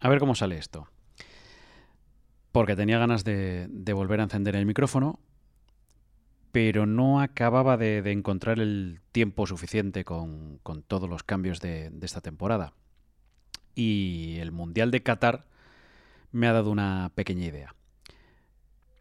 A 0.00 0.08
ver 0.08 0.18
cómo 0.18 0.34
sale 0.34 0.58
esto. 0.58 0.88
Porque 2.52 2.74
tenía 2.74 2.98
ganas 2.98 3.22
de, 3.22 3.68
volver 3.94 4.20
a 4.20 4.24
encender 4.24 4.56
el 4.56 4.66
micrófono, 4.66 5.20
pero 6.52 6.86
no 6.86 7.20
acababa 7.20 7.76
de, 7.76 7.98
encontrar 8.10 8.58
el 8.58 9.00
tiempo 9.12 9.46
suficiente 9.46 10.04
con, 10.04 10.60
todos 10.88 11.08
los 11.08 11.22
cambios 11.22 11.60
de, 11.60 11.92
esta 12.02 12.20
temporada. 12.20 12.72
Y 13.74 14.38
el 14.38 14.50
Mundial 14.50 14.90
de 14.90 15.02
Qatar 15.02 15.46
me 16.32 16.48
ha 16.48 16.52
dado 16.52 16.70
una 16.70 17.12
pequeña 17.14 17.46
idea. 17.46 17.74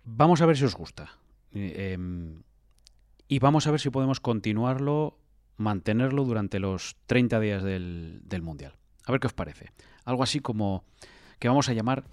Vamos 0.03 0.41
a 0.41 0.45
ver 0.45 0.57
si 0.57 0.65
os 0.65 0.75
gusta. 0.75 1.17
Em, 1.51 2.43
y 3.27 3.39
vamos 3.39 3.67
a 3.67 3.71
ver 3.71 3.79
si 3.79 3.89
podemos 3.89 4.19
continuarlo, 4.19 5.17
mantenerlo 5.57 6.23
durante 6.23 6.59
los 6.59 6.97
30 7.05 7.39
días 7.39 7.63
del, 7.63 8.41
Mundial. 8.41 8.78
A 9.09 9.11
ver 9.11 9.19
qué 9.19 9.25
os 9.25 9.33
parece. 9.33 9.71
Algo 10.05 10.21
así 10.21 10.39
como 10.39 10.83
que 11.39 11.47
vamos 11.47 11.67
a 11.67 11.73
llamar 11.73 12.03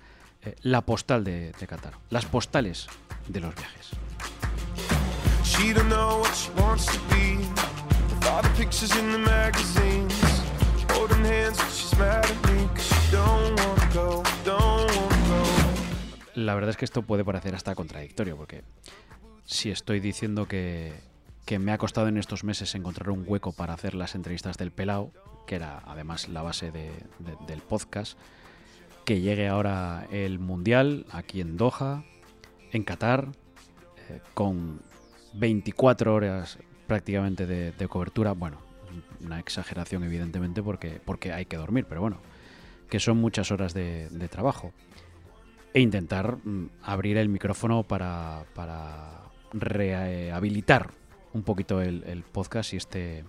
eh, 0.41 0.57
la 0.63 0.81
postal 0.81 1.25
de, 1.25 1.53
Qatar. 1.69 1.93
Las 2.09 2.25
postales 2.25 2.87
de 3.29 3.41
los 3.41 3.55
viajes. 3.55 3.91
La 16.35 16.55
verdad 16.55 16.71
es 16.71 16.79
que 16.79 16.87
esto 16.87 17.03
puede 17.03 17.27
parecer 17.27 17.55
hasta 17.55 17.75
contradictorio, 17.75 18.39
porque 18.39 18.65
si 19.45 19.71
estoy 19.71 20.01
diciendo 20.01 20.49
que, 20.49 20.95
me 21.59 21.73
ha 21.73 21.79
costado 21.79 22.09
en 22.09 22.19
estos 22.19 22.43
meses 22.43 22.75
encontrar 22.75 23.11
un 23.11 23.25
hueco 23.27 23.53
para 23.53 23.73
hacer 23.73 23.95
las 23.95 24.15
entrevistas 24.17 24.59
del 24.59 24.73
Pelao, 24.73 25.13
que 25.47 25.55
era 25.55 25.81
además 25.87 26.29
la 26.29 26.43
base 26.43 26.73
del 26.73 27.61
podcast, 27.69 28.19
que 29.05 29.21
llegue 29.21 29.47
ahora 29.47 30.09
el 30.11 30.41
Mundial 30.41 31.07
aquí 31.13 31.41
en 31.41 31.57
Doha, 31.57 32.05
en 32.73 32.83
Qatar, 32.83 33.29
eh, 34.09 34.21
con 34.35 34.81
24 35.35 36.13
horas 36.13 36.59
prácticamente 36.89 37.47
de, 37.47 37.89
cobertura. 37.89 38.33
Bueno, 38.33 38.59
una 39.25 39.39
exageración 39.39 40.03
evidentemente 40.03 40.65
porque, 40.65 41.01
porque 41.05 41.33
hay 41.33 41.47
que 41.47 41.57
dormir, 41.57 41.87
pero 41.89 42.01
bueno, 42.01 42.19
que 42.91 42.99
son 42.99 43.19
muchas 43.19 43.53
horas 43.53 43.73
de, 43.73 44.29
trabajo. 44.31 44.73
E 45.73 45.81
intentar 45.81 46.39
mm, 46.43 46.71
abrir 46.83 47.19
el 47.19 47.29
micrófono 47.29 47.85
para, 47.85 48.45
para 48.55 49.21
rehabilitar 49.53 50.91
un 51.37 51.43
poquito 51.43 51.81
el, 51.83 52.25
podcast 52.33 52.73
y 52.73 52.77
este, 52.79 53.25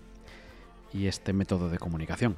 y 0.93 1.07
este 1.07 1.33
método 1.33 1.69
de 1.69 1.77
comunicación. 1.77 2.35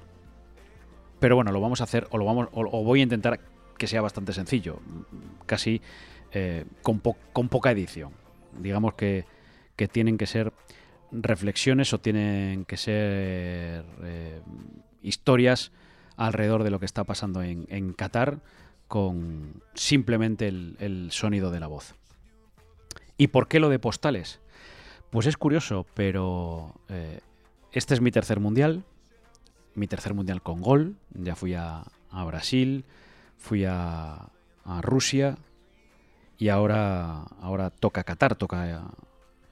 Pero 1.19 1.35
bueno, 1.35 1.51
lo 1.51 1.61
vamos 1.61 1.81
a 1.81 1.83
hacer, 1.83 2.07
o 2.11 2.17
lo 2.17 2.25
vamos, 2.25 2.49
o, 2.51 2.83
voy 2.83 3.01
a 3.01 3.03
intentar 3.03 3.39
que 3.77 3.87
sea 3.87 4.01
bastante 4.01 4.33
sencillo, 4.33 4.79
casi 5.45 5.81
eh, 6.31 6.65
con, 6.81 6.99
poca 6.99 7.71
edición. 7.71 8.11
Digamos 8.59 8.95
que, 8.95 9.25
tienen 9.91 10.17
que 10.17 10.25
ser 10.25 10.51
reflexiones 11.11 11.93
o 11.93 11.99
tienen 11.99 12.65
que 12.65 12.75
ser 12.75 13.85
eh, 14.03 14.41
historias 15.01 15.71
alrededor 16.17 16.63
de 16.63 16.69
lo 16.69 16.79
que 16.79 16.85
está 16.85 17.05
pasando 17.05 17.41
en, 17.41 17.93
Qatar 17.93 18.39
con 18.89 19.61
simplemente 19.75 20.47
el 20.47 21.09
sonido 21.11 21.51
de 21.51 21.61
la 21.61 21.67
voz. 21.67 21.95
¿Y 23.19 23.27
por 23.27 23.47
qué 23.47 23.59
lo 23.59 23.69
de 23.69 23.79
postales? 23.79 24.39
Pues 25.09 25.25
es 25.25 25.37
curioso, 25.37 25.85
pero 25.95 26.75
eh, 26.87 27.19
este 27.71 27.93
es 27.93 28.01
mi 28.01 28.11
tercer 28.11 28.39
mundial, 28.39 28.83
mi 29.73 29.87
tercer 29.87 30.13
mundial 30.13 30.41
con 30.41 30.61
gol. 30.61 30.97
Ya 31.13 31.35
fui 31.35 31.55
a, 31.55 31.83
Brasil, 32.11 32.85
fui 33.37 33.65
a, 33.65 34.29
Rusia 34.81 35.37
y 36.37 36.49
ahora, 36.49 37.23
ahora 37.41 37.71
toca 37.71 38.03
Qatar, 38.03 38.35
toca 38.35 38.91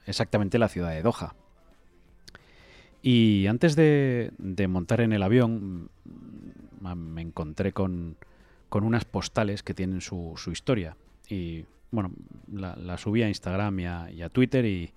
exactamente 0.06 0.58
la 0.58 0.68
ciudad 0.68 0.90
de 0.90 1.02
Doha. 1.02 1.34
Y 3.02 3.46
antes 3.46 3.74
de, 3.74 4.32
montar 4.68 5.00
en 5.00 5.12
el 5.12 5.22
avión 5.22 5.90
mm, 6.04 6.94
me 6.94 7.22
encontré 7.22 7.72
con, 7.72 8.16
unas 8.70 9.04
postales 9.04 9.62
que 9.64 9.74
tienen 9.74 10.00
su, 10.00 10.34
su 10.36 10.52
historia. 10.52 10.96
Y 11.28 11.64
bueno, 11.90 12.12
la, 12.52 12.96
subí 12.98 13.22
a 13.22 13.28
Instagram 13.28 13.80
y 13.80 13.86
a, 14.22 14.28
Twitter 14.30 14.64
y, 14.64 14.92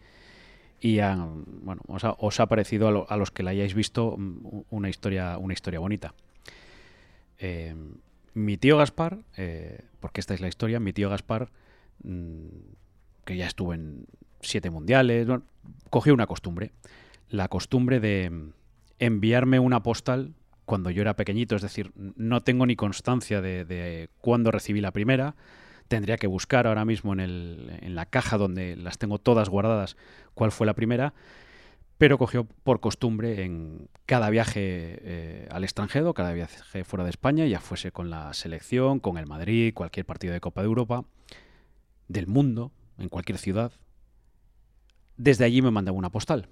y 0.83 0.97
bueno, 0.97 1.81
os 1.87 2.39
ha, 2.39 2.45
parecido 2.47 3.07
a, 3.07 3.17
los 3.17 3.29
que 3.29 3.43
la 3.43 3.51
hayáis 3.51 3.75
visto 3.75 4.15
mm, 4.17 4.63
una 4.71 4.89
historia, 4.89 5.37
una 5.37 5.53
historia 5.53 5.79
bonita. 5.79 6.15
Eh, 7.37 7.75
mi 8.33 8.57
tío 8.57 8.77
Gaspar, 8.77 9.19
eh, 9.37 9.81
porque 9.99 10.21
esta 10.21 10.33
es 10.33 10.41
la 10.41 10.47
historia, 10.47 10.79
mi 10.79 10.91
tío 10.91 11.07
Gaspar, 11.11 11.51
mm, 12.03 12.45
que 13.25 13.37
ya 13.37 13.45
estuvo 13.45 13.75
en 13.75 14.05
siete 14.41 14.71
mundiales, 14.71 15.27
cogió 15.91 16.15
una 16.15 16.25
costumbre, 16.25 16.71
la 17.29 17.47
costumbre 17.47 17.99
de 17.99 18.49
enviarme 18.97 19.59
una 19.59 19.83
postal 19.83 20.33
cuando 20.65 20.89
yo 20.89 21.01
era 21.01 21.15
pequeñito, 21.15 21.55
es 21.55 21.61
decir, 21.61 21.91
no 21.95 22.41
tengo 22.41 22.65
ni 22.65 22.75
constancia 22.75 23.39
de, 23.39 23.65
de 23.65 24.09
cuándo 24.19 24.49
recibí 24.49 24.81
la 24.81 24.91
primera, 24.91 25.35
tendría 25.91 26.15
que 26.15 26.27
buscar 26.27 26.67
ahora 26.67 26.85
mismo 26.85 27.11
en, 27.11 27.19
el, 27.19 27.77
en 27.81 27.95
la 27.95 28.05
caja 28.05 28.37
donde 28.37 28.77
las 28.77 28.97
tengo 28.97 29.19
todas 29.19 29.49
guardadas 29.49 29.97
cuál 30.33 30.53
fue 30.53 30.65
la 30.65 30.73
primera, 30.73 31.13
pero 31.97 32.17
cogió 32.17 32.45
por 32.45 32.79
costumbre 32.79 33.43
en 33.43 33.89
cada 34.05 34.29
viaje 34.29 34.61
eh, 34.61 35.47
al 35.51 35.65
extranjero, 35.65 36.13
cada 36.13 36.31
viaje 36.31 36.85
fuera 36.85 37.03
de 37.03 37.09
España, 37.09 37.45
ya 37.45 37.59
fuese 37.59 37.91
con 37.91 38.09
la 38.09 38.33
selección, 38.33 39.01
con 39.01 39.17
el 39.17 39.27
Madrid, 39.27 39.73
cualquier 39.73 40.05
partido 40.05 40.31
de 40.31 40.39
Copa 40.39 40.61
de 40.61 40.67
Europa, 40.67 41.03
del 42.07 42.27
mundo, 42.27 42.71
en 42.97 43.09
cualquier 43.09 43.37
ciudad, 43.37 43.73
desde 45.17 45.43
allí 45.43 45.61
me 45.61 45.71
mandaba 45.71 45.97
una 45.97 46.09
postal. 46.09 46.47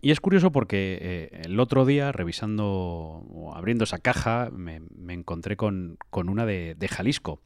Y 0.00 0.10
es 0.10 0.20
curioso 0.20 0.52
porque 0.52 0.98
eh, 1.02 1.42
el 1.44 1.60
otro 1.60 1.84
día, 1.84 2.12
revisando 2.12 2.66
o 2.66 3.52
abriendo 3.54 3.84
esa 3.84 3.98
caja, 3.98 4.48
me, 4.50 4.80
encontré 5.08 5.58
con, 5.58 5.98
una 6.14 6.46
de, 6.46 6.76
de 6.76 6.88
Jalisco. 6.88 7.42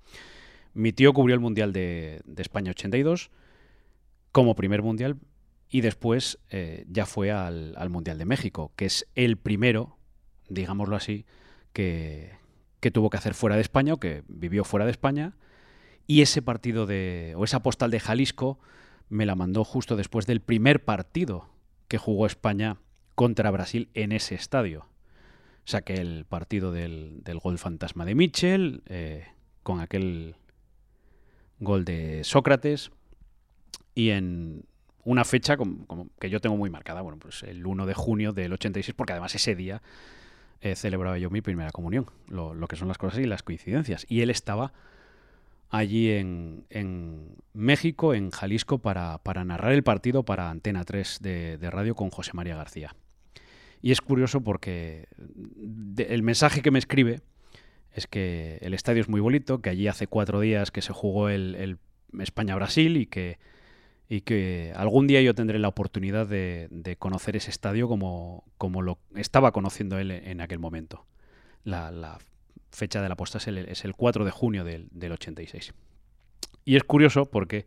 Mi 0.74 0.92
tío 0.92 1.12
cubrió 1.12 1.34
el 1.34 1.40
Mundial 1.40 1.72
de, 1.72 2.22
España 2.36 2.70
82 2.70 3.30
como 4.30 4.54
primer 4.54 4.82
Mundial 4.82 5.18
y 5.68 5.82
después 5.82 6.38
eh, 6.50 6.84
ya 6.88 7.06
fue 7.06 7.30
al, 7.30 7.76
Mundial 7.90 8.18
de 8.18 8.24
México, 8.24 8.72
que 8.76 8.86
es 8.86 9.06
el 9.14 9.36
primero, 9.36 9.96
digámoslo 10.48 10.96
así, 10.96 11.26
que, 11.72 12.32
tuvo 12.92 13.10
que 13.10 13.16
hacer 13.16 13.34
fuera 13.34 13.56
de 13.56 13.62
España 13.62 13.94
o 13.94 14.00
que 14.00 14.22
vivió 14.28 14.64
fuera 14.64 14.86
de 14.86 14.90
España. 14.90 15.34
Y 16.06 16.22
ese 16.22 16.42
partido 16.42 16.86
de, 16.86 17.34
o 17.36 17.44
esa 17.44 17.62
postal 17.62 17.90
de 17.90 18.00
Jalisco 18.00 18.58
me 19.08 19.26
la 19.26 19.34
mandó 19.34 19.64
justo 19.64 19.96
después 19.96 20.26
del 20.26 20.40
primer 20.40 20.84
partido 20.84 21.48
que 21.88 21.98
jugó 21.98 22.26
España 22.26 22.78
contra 23.14 23.50
Brasil 23.50 23.90
en 23.94 24.12
ese 24.12 24.34
estadio. 24.34 24.86
Saqué 25.64 25.94
el 25.94 26.24
partido 26.24 26.72
del, 26.72 27.22
gol 27.42 27.58
fantasma 27.58 28.04
de 28.04 28.14
Mitchell, 28.14 28.82
eh, 28.86 29.26
con 29.62 29.80
aquel 29.80 30.34
gol 31.62 31.84
de 31.84 32.24
Sócrates 32.24 32.90
y 33.94 34.10
en 34.10 34.64
una 35.04 35.24
fecha 35.24 35.56
que 36.20 36.30
yo 36.30 36.40
tengo 36.40 36.56
muy 36.56 36.70
marcada, 36.70 37.00
bueno, 37.02 37.18
pues 37.18 37.42
el 37.42 37.66
1 37.66 37.86
de 37.86 37.94
junio 37.94 38.32
del 38.32 38.52
86, 38.52 38.94
porque 38.94 39.12
además 39.12 39.34
ese 39.34 39.54
día 39.54 39.82
celebraba 40.76 41.18
yo 41.18 41.28
mi 41.28 41.40
primera 41.40 41.72
comunión, 41.72 42.06
lo, 42.28 42.54
que 42.68 42.76
son 42.76 42.86
las 42.86 42.98
cosas 42.98 43.18
y 43.18 43.24
las 43.24 43.42
coincidencias. 43.42 44.06
Y 44.08 44.20
él 44.20 44.30
estaba 44.30 44.72
allí 45.70 46.10
en, 46.10 46.64
México, 47.52 48.14
en 48.14 48.30
Jalisco, 48.30 48.78
para, 48.78 49.20
narrar 49.44 49.72
el 49.72 49.82
partido 49.82 50.24
para 50.24 50.50
Antena 50.50 50.84
3 50.84 51.18
de, 51.20 51.58
de, 51.58 51.70
radio 51.70 51.96
con 51.96 52.10
José 52.10 52.30
María 52.34 52.54
García. 52.54 52.94
Y 53.80 53.90
es 53.90 54.00
curioso 54.00 54.42
porque 54.42 55.08
el 55.96 56.22
mensaje 56.22 56.62
que 56.62 56.70
me 56.70 56.78
escribe 56.78 57.22
es 57.92 58.06
que 58.06 58.58
el 58.62 58.74
estadio 58.74 59.02
es 59.02 59.08
muy 59.08 59.20
bonito, 59.20 59.60
que 59.60 59.70
allí 59.70 59.88
hace 59.88 60.06
cuatro 60.06 60.40
días 60.40 60.70
que 60.70 60.82
se 60.82 60.92
jugó 60.92 61.28
el, 61.28 61.78
España-Brasil 62.18 62.96
y 62.96 63.06
que, 63.06 63.38
y 64.08 64.22
que 64.22 64.72
algún 64.76 65.06
día 65.06 65.20
yo 65.22 65.34
tendré 65.34 65.58
la 65.58 65.68
oportunidad 65.68 66.26
de, 66.26 66.96
conocer 66.98 67.36
ese 67.36 67.50
estadio 67.50 67.88
como, 67.88 68.44
como, 68.58 68.82
lo 68.82 68.98
estaba 69.14 69.52
conociendo 69.52 69.98
él 69.98 70.10
en 70.10 70.40
aquel 70.40 70.58
momento. 70.58 71.06
La, 71.64 72.18
fecha 72.70 73.02
de 73.02 73.08
la 73.10 73.16
posta 73.16 73.36
es 73.36 73.46
el, 73.48 73.58
es 73.58 73.84
el 73.84 73.94
4 73.94 74.24
de 74.24 74.30
junio 74.30 74.64
del, 74.64 74.88
86. 75.12 75.74
Y 76.64 76.76
es 76.76 76.84
curioso 76.84 77.26
porque 77.26 77.66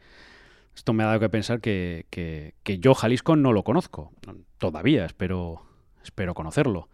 esto 0.76 0.94
me 0.94 1.04
ha 1.04 1.08
dado 1.08 1.20
que 1.20 1.30
pensar 1.30 1.62
que, 1.62 2.08
que 2.10 2.80
yo 2.80 2.96
Jalisco 2.96 3.36
no 3.36 3.54
lo 3.54 3.64
conozco. 3.64 4.12
Todavía 4.58 5.06
espero, 5.06 5.64
espero 6.04 6.34
conocerlo. 6.34 6.90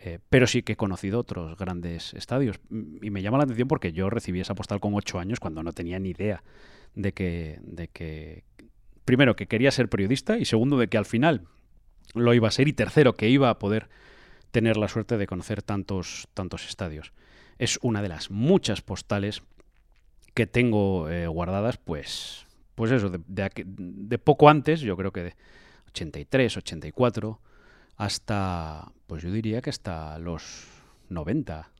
Eh, 0.00 0.20
pero 0.30 0.46
sí 0.46 0.62
que 0.62 0.74
he 0.74 0.76
conocido 0.76 1.18
otros 1.18 1.56
grandes 1.56 2.14
estadios. 2.14 2.60
Y 3.02 3.10
me 3.10 3.22
llama 3.22 3.38
la 3.38 3.44
atención 3.44 3.68
porque 3.68 3.92
yo 3.92 4.10
recibí 4.10 4.40
esa 4.40 4.54
postal 4.54 4.80
con 4.80 4.94
ocho 4.94 5.18
años 5.18 5.40
cuando 5.40 5.62
no 5.62 5.72
tenía 5.72 5.98
ni 5.98 6.10
idea 6.10 6.42
de 6.94 7.12
que, 7.12 7.58
de 7.62 7.88
que, 7.88 8.44
primero, 9.04 9.34
que 9.34 9.46
quería 9.46 9.70
ser 9.70 9.88
periodista 9.88 10.38
y 10.38 10.44
segundo, 10.44 10.78
de 10.78 10.88
que 10.88 10.98
al 10.98 11.04
final 11.04 11.46
lo 12.14 12.32
iba 12.32 12.48
a 12.48 12.52
ser 12.52 12.68
y 12.68 12.72
tercero, 12.72 13.14
que 13.14 13.28
iba 13.28 13.50
a 13.50 13.58
poder 13.58 13.88
tener 14.50 14.76
la 14.76 14.88
suerte 14.88 15.18
de 15.18 15.26
conocer 15.26 15.62
tantos, 15.62 16.28
tantos 16.34 16.66
estadios. 16.66 17.12
es 17.58 17.78
una 17.82 18.02
de 18.02 18.08
las 18.08 18.30
muchas 18.30 18.82
postales 18.82 19.42
que 20.34 20.46
tengo 20.46 21.08
eh, 21.10 21.26
guardadas, 21.26 21.78
pues, 21.78 22.46
pues 22.76 22.92
eso, 22.92 23.10
de, 23.10 24.18
poco 24.18 24.48
antes, 24.48 24.80
yo 24.80 24.96
creo 24.96 25.12
que 25.12 25.22
de 25.24 25.34
83, 25.88 26.58
84, 26.58 27.40
hasta, 27.98 28.92
pues 29.08 29.24
yo 29.24 29.30
diría 29.30 29.60
que 29.60 29.70
hasta 29.70 30.18
los 30.20 30.68
90. 31.08 31.70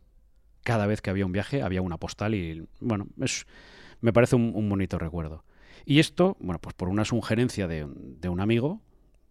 Cada 0.65 0.87
vez 0.87 1.01
que 1.01 1.11
había 1.11 1.25
un 1.25 1.33
viaje 1.33 1.63
había 1.63 1.81
una 1.81 1.97
postal 1.97 2.35
y, 2.35 2.67
bueno, 2.81 3.07
es, 3.21 3.47
me 4.01 4.13
parece 4.13 4.35
un, 4.35 4.69
bonito 4.69 4.99
recuerdo. 4.99 5.45
Y 5.87 6.01
esto, 6.01 6.37
bueno, 6.41 6.61
pues 6.61 6.75
por 6.75 6.89
una 6.89 7.05
sugerencia 7.05 7.69
de, 7.69 7.85
un 7.85 8.41
amigo, 8.41 8.83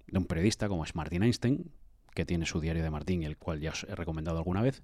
de 0.07 0.17
un 0.17 0.25
periodista 0.25 0.69
como 0.69 0.85
es 0.85 0.95
Martin 0.95 1.23
Einstein, 1.23 1.69
que 2.15 2.25
tiene 2.25 2.45
su 2.45 2.61
diario 2.61 2.81
de 2.81 2.89
Martín, 2.89 3.21
el 3.23 3.37
cual 3.37 3.59
ya 3.59 3.71
os 3.71 3.83
he 3.83 3.93
recomendado 3.93 4.37
alguna 4.37 4.61
vez, 4.61 4.81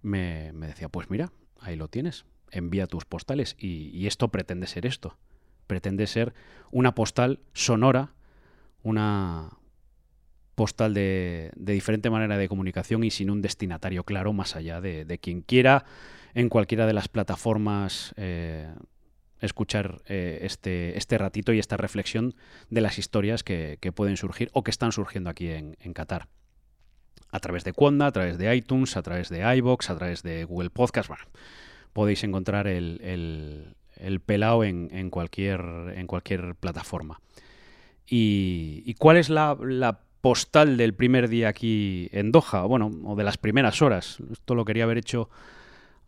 me, 0.00 0.52
decía, 0.52 0.88
pues 0.88 1.10
mira, 1.10 1.32
ahí 1.60 1.74
lo 1.74 1.88
tienes, 1.88 2.24
envía 2.52 2.86
tus 2.86 3.04
postales. 3.04 3.56
Y, 3.58 4.06
esto 4.06 4.28
pretende 4.28 4.68
ser 4.68 4.86
esto. 4.86 5.18
Pretende 5.66 6.06
ser 6.06 6.34
una 6.70 6.94
postal 6.94 7.40
sonora, 7.52 8.14
una 8.84 9.58
postal 10.54 10.94
de, 10.94 11.52
diferente 11.56 12.10
manera 12.10 12.36
de 12.36 12.48
comunicación 12.48 13.04
y 13.04 13.10
sin 13.10 13.30
un 13.30 13.42
destinatario 13.42 14.04
claro 14.04 14.32
más 14.32 14.56
allá 14.56 14.80
de, 14.80 15.18
quien 15.20 15.42
quiera 15.42 15.84
en 16.34 16.48
cualquiera 16.48 16.86
de 16.86 16.92
las 16.92 17.08
plataformas 17.08 18.14
eh, 18.16 18.72
escuchar 19.40 20.02
eh, 20.06 20.40
este, 20.42 20.96
este 20.96 21.18
ratito 21.18 21.52
y 21.52 21.58
esta 21.58 21.76
reflexión 21.76 22.34
de 22.70 22.80
las 22.80 22.98
historias 22.98 23.42
que, 23.42 23.78
pueden 23.94 24.16
surgir 24.16 24.50
o 24.52 24.62
que 24.62 24.70
están 24.70 24.92
surgiendo 24.92 25.30
aquí 25.30 25.48
en, 25.48 25.76
en 25.80 25.92
Qatar 25.92 26.28
a 27.32 27.40
través 27.40 27.64
de 27.64 27.72
Quanda, 27.72 28.06
a 28.06 28.12
través 28.12 28.38
de 28.38 28.54
iTunes, 28.54 28.96
a 28.96 29.02
través 29.02 29.30
de 29.30 29.56
iBox, 29.56 29.90
a 29.90 29.96
través 29.96 30.22
de 30.22 30.44
Google 30.44 30.70
Podcast. 30.70 31.08
Bueno, 31.08 31.24
podéis 31.92 32.22
encontrar 32.24 32.66
el, 32.66 33.74
el, 33.96 34.20
pelao 34.20 34.64
en, 34.64 35.10
cualquier, 35.10 35.60
en 35.96 36.06
cualquier 36.06 36.54
plataforma. 36.54 37.20
¿Y, 38.06 38.94
cuál 38.98 39.16
es 39.16 39.30
la, 39.30 39.56
postal 40.22 40.78
del 40.78 40.94
primer 40.94 41.28
día 41.28 41.48
aquí 41.48 42.08
en 42.12 42.32
Doha? 42.32 42.62
Bueno, 42.62 42.90
o 43.04 43.14
de 43.14 43.24
las 43.24 43.36
primeras 43.36 43.82
horas. 43.82 44.16
Esto 44.32 44.54
lo 44.54 44.64
quería 44.64 44.84
haber 44.84 44.96
hecho 44.96 45.28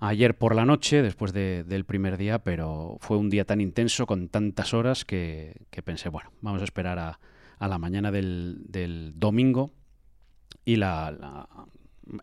ayer 0.01 0.39
por 0.39 0.55
la 0.55 0.65
noche, 0.65 1.03
después 1.03 1.35
del 1.35 1.85
primer 1.85 2.17
día, 2.17 2.39
pero 2.39 2.97
fue 3.01 3.19
un 3.19 3.29
día 3.29 3.45
tan 3.45 3.61
intenso, 3.61 4.07
con 4.07 4.29
tantas 4.29 4.73
horas, 4.73 5.05
que, 5.05 5.67
pensé, 5.85 6.09
bueno, 6.09 6.31
vamos 6.41 6.63
a 6.63 6.65
esperar 6.65 6.99
a, 6.99 7.19
la 7.61 7.79
mañana 7.79 8.11
del, 8.11 8.63
del 8.69 9.13
domingo 9.17 9.73
y 10.65 10.77
la, 10.77 11.47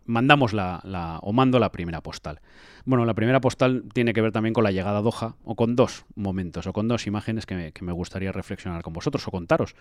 mandamos 0.04 0.52
la, 0.52 1.18
o 1.22 1.32
mando 1.32 1.58
la 1.58 1.72
primera 1.72 2.00
postal. 2.00 2.40
Bueno, 2.84 3.04
la 3.04 3.14
primera 3.14 3.40
postal 3.40 3.84
tiene 3.92 4.12
que 4.12 4.20
ver 4.20 4.32
también 4.32 4.54
con 4.54 4.64
la 4.64 4.70
llegada 4.70 4.98
a 4.98 5.02
Doha 5.02 5.36
o 5.44 5.56
con 5.56 5.76
dos 5.76 6.04
momentos 6.14 6.66
o 6.66 6.72
con 6.72 6.88
dos 6.88 7.06
imágenes 7.06 7.46
que 7.46 7.72
me, 7.80 7.92
gustaría 7.92 8.32
reflexionar 8.32 8.82
con 8.82 8.92
vosotros 8.92 9.26
o 9.26 9.30
contaros. 9.30 9.74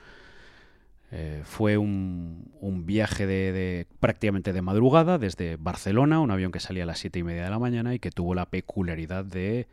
Eh, 1.12 1.42
fue 1.44 1.78
un, 1.78 2.50
viaje 2.86 3.28
de, 3.28 3.86
prácticamente 4.00 4.54
de 4.54 4.62
madrugada 4.62 5.18
desde 5.18 5.58
Barcelona, 5.58 6.20
un 6.20 6.32
avión 6.32 6.52
que 6.52 6.60
salía 6.60 6.84
a 6.84 6.86
las 6.86 7.00
siete 7.00 7.20
y 7.20 7.24
media 7.24 7.44
de 7.44 7.50
la 7.50 7.60
mañana 7.60 7.94
y 7.94 8.00
que 8.00 8.12
tuvo 8.12 8.34
la 8.34 8.46
peculiaridad 8.46 9.26
de 9.26 9.68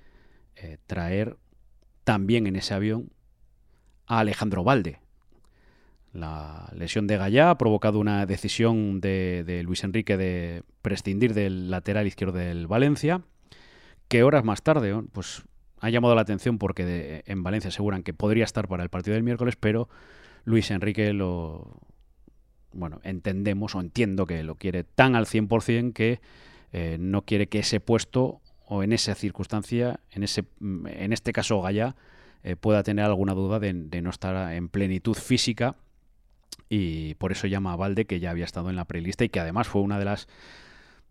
eh, 0.57 0.79
traer 0.87 1.37
también 2.05 2.47
en 2.47 2.57
ese 2.57 2.75
avión 2.75 3.13
a 4.07 4.21
Alejandro 4.21 4.65
Valde, 4.65 5.01
la 6.13 6.71
lesión 6.75 7.07
de 7.07 7.17
Gallá 7.17 7.51
ha 7.51 7.59
provocado 7.59 7.99
una 7.99 8.25
decisión 8.27 9.01
de, 9.01 9.63
Luis 9.65 9.85
Enrique 9.85 10.17
de 10.17 10.63
prescindir 10.83 11.35
del 11.35 11.71
lateral 11.71 12.07
izquierdo 12.07 12.39
del 12.39 12.67
Valencia, 12.67 13.23
que 14.09 14.23
horas 14.23 14.45
más 14.45 14.63
tarde 14.63 14.95
pues, 15.13 15.43
ha 15.81 15.91
llamado 15.91 16.15
la 16.15 16.23
atención 16.23 16.59
porque 16.59 17.23
en 17.27 17.43
Valencia 17.43 17.69
aseguran 17.69 18.03
que 18.03 18.15
podría 18.15 18.45
estar 18.45 18.69
para 18.69 18.83
el 18.83 18.89
partido 18.89 19.15
del 19.15 19.23
miércoles, 19.23 19.57
pero 19.57 19.89
Luis 20.49 20.71
Enrique 20.71 21.13
lo... 21.13 21.79
Bueno, 22.73 23.01
entendemos 23.03 23.75
o 23.75 23.81
entiendo 23.81 24.27
que 24.27 24.43
lo 24.43 24.55
quiere 24.55 24.83
tan 24.83 25.15
al 25.15 25.27
100% 25.27 25.93
que 25.93 26.21
eh, 26.73 26.97
no 26.99 27.23
quiere 27.23 27.49
que 27.49 27.61
ese 27.61 27.81
puesto 27.81 28.41
o 28.67 28.83
en 28.83 28.93
esa 28.93 29.15
circunstancia, 29.15 30.01
en, 30.11 30.23
ese, 30.23 30.45
en 30.61 31.13
este 31.13 31.33
caso 31.33 31.61
Gallá, 31.61 31.97
eh, 32.45 32.57
pueda 32.57 32.83
tener 32.83 33.05
alguna 33.05 33.35
duda 33.35 33.59
de, 33.59 33.73
no 33.73 34.11
estar 34.11 34.53
en 34.53 34.69
plenitud 34.69 35.15
física 35.15 35.77
y 36.69 37.15
por 37.15 37.33
eso 37.33 37.47
llama 37.47 37.73
a 37.73 37.77
Valde, 37.77 38.07
que 38.07 38.21
ya 38.21 38.31
había 38.31 38.45
estado 38.45 38.71
en 38.71 38.77
la 38.77 38.87
prelista 38.87 39.25
y 39.25 39.29
que 39.29 39.41
además 39.41 39.69
fue 39.69 39.83
una 39.83 39.99
de 39.99 40.05
las 40.05 40.29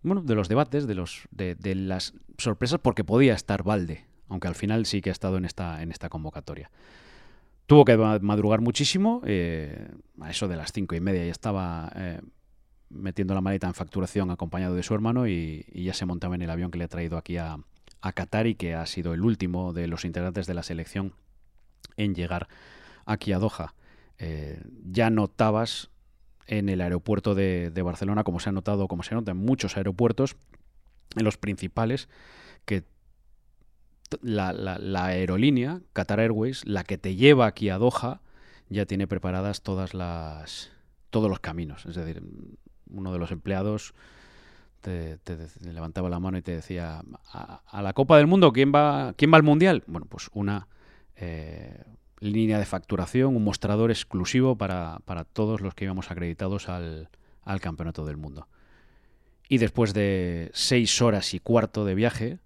bueno, 0.03 0.21
de 0.21 0.35
los 0.35 0.47
debates, 0.47 0.87
de 0.87 0.95
los 0.95 1.27
de, 1.31 1.75
las 1.75 2.13
sorpresas 2.37 2.79
porque 2.79 3.03
podía 3.03 3.33
estar 3.33 3.63
Valde, 3.63 4.05
aunque 4.29 4.47
al 4.47 4.55
final 4.55 4.85
sí 4.85 5.01
que 5.01 5.09
ha 5.09 5.13
estado 5.13 5.37
en 5.37 5.45
esta 5.45 5.81
en 5.81 5.91
esta 5.91 6.09
convocatoria. 6.09 6.69
Tuvo 7.67 7.85
que 7.85 7.97
madrugar 7.97 8.61
muchísimo, 8.61 9.21
eh, 9.25 9.89
a 10.21 10.31
eso 10.31 10.47
de 10.47 10.55
las 10.55 10.71
cinco 10.71 10.95
y 10.95 11.01
media 11.01 11.25
ya 11.25 11.31
estaba 11.31 11.91
eh, 11.95 12.21
metiendo 12.89 13.35
la 13.35 13.41
maleta 13.41 13.67
en 13.67 13.73
facturación 13.73 14.31
acompañado 14.31 14.73
de 14.73 14.83
su 14.83 14.93
hermano 14.93 15.27
y, 15.27 15.65
ya 15.73 15.93
se 15.93 16.05
montaba 16.05 16.35
en 16.35 16.41
el 16.41 16.49
avión 16.49 16.71
que 16.71 16.77
le 16.77 16.85
ha 16.85 16.87
traído 16.87 17.17
aquí 17.17 17.37
a, 17.37 17.57
a 18.01 18.11
Qatar 18.13 18.47
y 18.47 18.55
que 18.55 18.73
ha 18.73 18.85
sido 18.85 19.13
el 19.13 19.21
último 19.21 19.73
de 19.73 19.87
los 19.87 20.05
integrantes 20.05 20.47
de 20.47 20.53
la 20.53 20.63
selección 20.63 21.13
en 21.97 22.15
llegar 22.15 22.47
aquí 23.05 23.33
a 23.33 23.39
Doha. 23.39 23.73
Eh, 24.19 24.61
ya 24.85 25.09
notabas 25.09 25.89
en 26.45 26.69
el 26.69 26.81
aeropuerto 26.81 27.35
de, 27.35 27.69
Barcelona, 27.83 28.23
como 28.23 28.39
se 28.39 28.49
ha 28.49 28.51
notado, 28.51 28.87
como 28.87 29.03
se 29.03 29.15
nota 29.15 29.31
en 29.31 29.37
muchos 29.37 29.77
aeropuertos, 29.77 30.37
en 31.15 31.25
los 31.25 31.37
principales, 31.37 32.07
que 32.65 32.83
la, 34.21 35.05
aerolínea, 35.05 35.81
Qatar 35.93 36.19
Airways, 36.19 36.65
la 36.65 36.83
que 36.83 36.97
te 36.97 37.15
lleva 37.15 37.45
aquí 37.47 37.69
a 37.69 37.77
Doha, 37.77 38.21
ya 38.69 38.85
tiene 38.85 39.07
preparadas 39.07 39.61
todas 39.61 39.93
las 39.93 40.71
todos 41.09 41.29
los 41.29 41.39
caminos. 41.39 41.85
Es 41.85 41.95
decir, 41.95 42.21
uno 42.89 43.13
de 43.13 43.19
los 43.19 43.31
empleados 43.31 43.93
te, 44.81 45.19
levantaba 45.61 46.09
la 46.09 46.19
mano 46.19 46.37
y 46.37 46.41
te 46.41 46.51
decía 46.53 47.01
a, 47.31 47.81
la 47.81 47.93
Copa 47.93 48.17
del 48.17 48.27
Mundo, 48.27 48.51
¿quién 48.53 48.71
va, 48.73 49.13
quién 49.17 49.31
va 49.31 49.37
al 49.37 49.43
Mundial? 49.43 49.83
Bueno, 49.87 50.07
pues 50.09 50.29
una 50.33 50.67
eh, 51.15 51.83
línea 52.19 52.59
de 52.59 52.65
facturación, 52.65 53.35
un 53.35 53.43
mostrador 53.43 53.91
exclusivo 53.91 54.57
para, 54.57 54.99
todos 55.33 55.61
los 55.61 55.73
que 55.73 55.85
íbamos 55.85 56.11
acreditados 56.11 56.69
al, 56.69 57.09
Campeonato 57.61 58.05
del 58.05 58.17
Mundo. 58.17 58.47
Y 59.49 59.59
después 59.59 59.93
de 59.93 60.51
seis 60.53 61.01
horas 61.01 61.33
y 61.33 61.39
cuarto 61.39 61.85
de 61.85 61.95
viaje, 61.95 62.39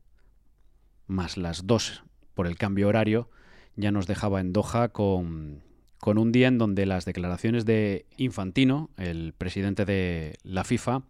más 1.12 1.38
las 1.38 1.68
dos 1.68 2.04
por 2.34 2.48
el 2.48 2.58
cambio 2.58 2.88
horario, 2.88 3.30
ya 3.76 3.92
nos 3.92 4.08
dejaba 4.08 4.42
en 4.42 4.54
Doha 4.54 4.90
con, 4.90 5.62
con 6.00 6.18
un 6.18 6.32
día 6.32 6.48
en 6.48 6.58
donde 6.58 6.86
las 6.86 7.06
declaraciones 7.06 7.66
de 7.66 8.06
Infantino, 8.18 8.90
el 8.98 9.34
presidente 9.38 9.86
de 9.86 10.38
la 10.44 10.64
FIFA, 10.64 11.04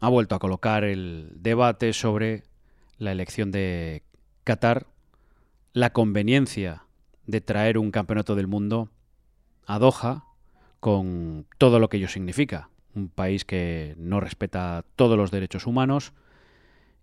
ha 0.00 0.08
vuelto 0.08 0.34
a 0.34 0.38
colocar 0.38 0.84
el 0.84 1.32
debate 1.34 1.92
sobre 1.92 2.44
la 2.98 3.12
elección 3.12 3.50
de 3.50 4.02
Qatar, 4.44 4.86
la 5.72 5.92
conveniencia 5.92 6.84
de 7.26 7.40
traer 7.40 7.78
un 7.78 7.90
campeonato 7.90 8.34
del 8.34 8.46
mundo 8.46 8.90
a 9.66 9.78
Doha 9.78 10.24
con 10.80 11.46
todo 11.58 11.78
lo 11.78 11.88
que 11.88 11.96
ello 11.96 12.08
significa. 12.08 12.68
Un 12.94 13.08
país 13.08 13.44
que 13.44 13.94
no 13.96 14.20
respeta 14.20 14.84
todos 14.94 15.16
los 15.16 15.30
derechos 15.30 15.66
humanos 15.66 16.12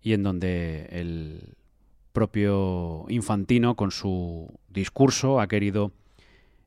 y 0.00 0.14
en 0.14 0.22
donde 0.22 0.86
el 0.90 1.54
propio 2.12 3.06
Infantino 3.08 3.74
con 3.74 3.90
su 3.90 4.58
discurso 4.68 5.40
ha 5.40 5.48
querido 5.48 5.92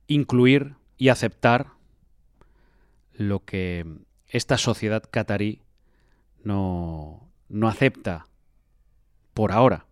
incluir 0.07 0.75
y 0.97 1.09
aceptar 1.09 1.67
lo 3.13 3.43
que 3.43 3.85
esta 4.27 4.57
sociedad 4.57 5.03
catarí 5.09 5.61
no, 6.43 7.29
no 7.49 7.67
acepta 7.67 8.27
por 9.33 9.51
ahora 9.51 9.85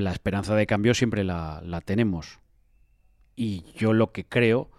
la 0.00 0.12
esperanza 0.12 0.54
de 0.54 0.66
cambio 0.66 0.94
siempre 0.94 1.24
la, 1.24 1.82
tenemos. 1.84 2.38
Y 3.36 3.64
yo 3.76 3.92
lo 3.92 4.12
que 4.12 4.24
creo 4.24 4.70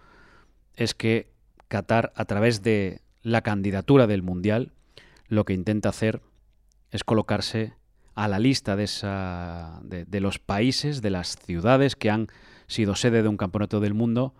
es 0.76 0.94
que 0.94 1.32
Qatar, 1.68 2.14
a 2.16 2.26
través 2.26 2.62
de 2.62 3.02
la 3.22 3.42
candidatura 3.42 4.08
del 4.08 4.22
Mundial, 4.22 4.72
lo 5.28 5.46
que 5.46 5.54
intenta 5.54 5.90
hacer 5.90 6.22
es 6.92 7.04
colocarse 7.04 7.74
a 8.16 8.28
la 8.28 8.40
lista 8.40 8.76
de, 8.76 10.20
los 10.20 10.40
países, 10.40 11.02
de 11.02 11.10
las 11.10 11.36
ciudades 11.38 11.96
que 11.96 12.10
han 12.10 12.28
sido 12.68 12.96
sede 12.96 13.24
de 13.24 13.28
un 13.28 13.38
campeonato 13.38 13.80
del 13.80 13.94
mundo 13.94 14.34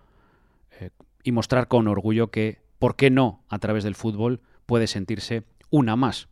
eh, 0.80 0.90
y 1.22 1.32
mostrar 1.32 1.68
con 1.68 1.88
orgullo 1.88 2.30
que, 2.30 2.60
¿por 2.78 2.96
qué 2.96 3.10
no, 3.10 3.42
a 3.48 3.58
través 3.58 3.84
del 3.84 3.94
fútbol, 3.94 4.40
puede 4.66 4.86
sentirse 4.86 5.44
una 5.70 5.96
más? 5.96 6.28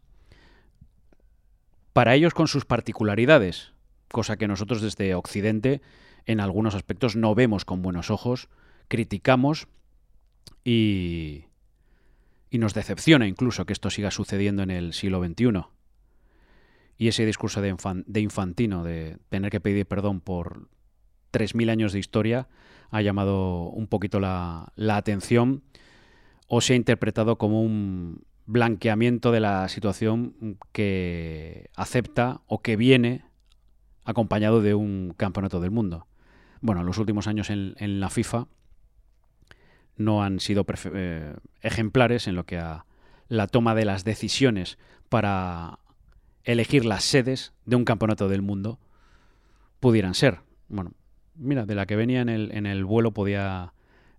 Para 1.93 2.15
ellos 2.15 2.33
con 2.33 2.49
sus 2.49 2.65
particularidades, 2.65 3.73
cosa 4.11 4.37
que 4.37 4.49
nosotros 4.49 4.81
desde 4.81 5.15
Occidente 5.15 5.83
en 6.27 6.41
algunos 6.41 6.75
aspectos 6.75 7.17
no 7.17 7.35
vemos 7.35 7.65
con 7.65 7.83
buenos 7.83 8.11
ojos, 8.11 8.49
criticamos 8.89 9.67
y, 10.65 11.47
y 12.51 12.59
nos 12.59 12.75
decepciona 12.75 13.27
incluso 13.27 13.67
que 13.67 13.73
esto 13.73 13.91
siga 13.91 14.11
sucediendo 14.11 14.63
en 14.63 14.71
el 14.71 14.93
siglo 14.93 15.25
XXI. 15.25 15.65
Y 17.03 17.09
ese 17.09 17.27
discurso 17.27 17.61
de, 17.61 18.21
Infantino, 18.21 18.85
de 18.85 19.19
tener 19.29 19.51
que 19.51 19.59
pedir 19.59 19.87
perdón 19.87 20.21
por 20.21 20.69
3.000 21.33 21.69
años 21.69 21.93
de 21.93 21.99
historia, 21.99 22.47
ha 22.93 23.03
llamado 23.03 23.71
un 23.71 23.89
poquito 23.89 24.21
la, 24.21 24.73
la 24.77 24.99
atención 24.99 25.65
o 26.47 26.61
se 26.61 26.75
ha 26.75 26.77
interpretado 26.77 27.39
como 27.39 27.61
un 27.61 28.23
blanqueamiento 28.47 29.33
de 29.33 29.41
la 29.41 29.69
situación 29.69 30.59
que 30.71 31.71
acepta 31.75 32.43
o 32.47 32.63
que 32.63 32.77
viene 32.77 33.25
acompañado 34.05 34.63
de 34.63 34.75
un 34.75 35.13
campeonato 35.17 35.61
del 35.61 35.73
mundo. 35.73 36.07
Bueno, 36.61 36.85
los 36.85 36.99
últimos 36.99 37.27
años 37.27 37.51
en, 37.51 37.99
la 37.99 38.11
FIFA 38.11 38.47
no 39.97 40.23
han 40.23 40.39
sido 40.39 40.65
eh, 40.95 41.35
ejemplares 41.63 42.29
en 42.29 42.37
lo 42.37 42.47
que 42.47 42.59
a 42.59 42.87
la 43.27 43.49
toma 43.49 43.75
de 43.75 43.87
las 43.87 44.05
decisiones 44.05 44.79
para 45.09 45.81
elegir 46.45 46.85
las 46.85 47.05
sedes 47.05 47.53
de 47.65 47.77
un 47.77 47.85
campeonato 47.85 48.29
del 48.29 48.43
mundo 48.43 48.79
pudieran 49.81 50.15
ser. 50.15 50.41
Bueno, 50.69 50.93
mira, 51.35 51.67
de 51.67 51.75
la 51.75 51.87
que 51.87 51.97
venía 51.97 52.21
en 52.21 52.29
el, 52.29 52.51
en 52.53 52.67
el 52.67 52.85
vuelo 52.85 53.13
podía 53.13 53.73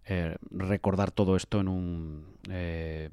eh, 0.06 0.36
recordar 0.52 1.12
todo 1.12 1.38
esto 1.38 1.62
en 1.62 1.68
un 1.70 2.26
eh, 2.50 3.10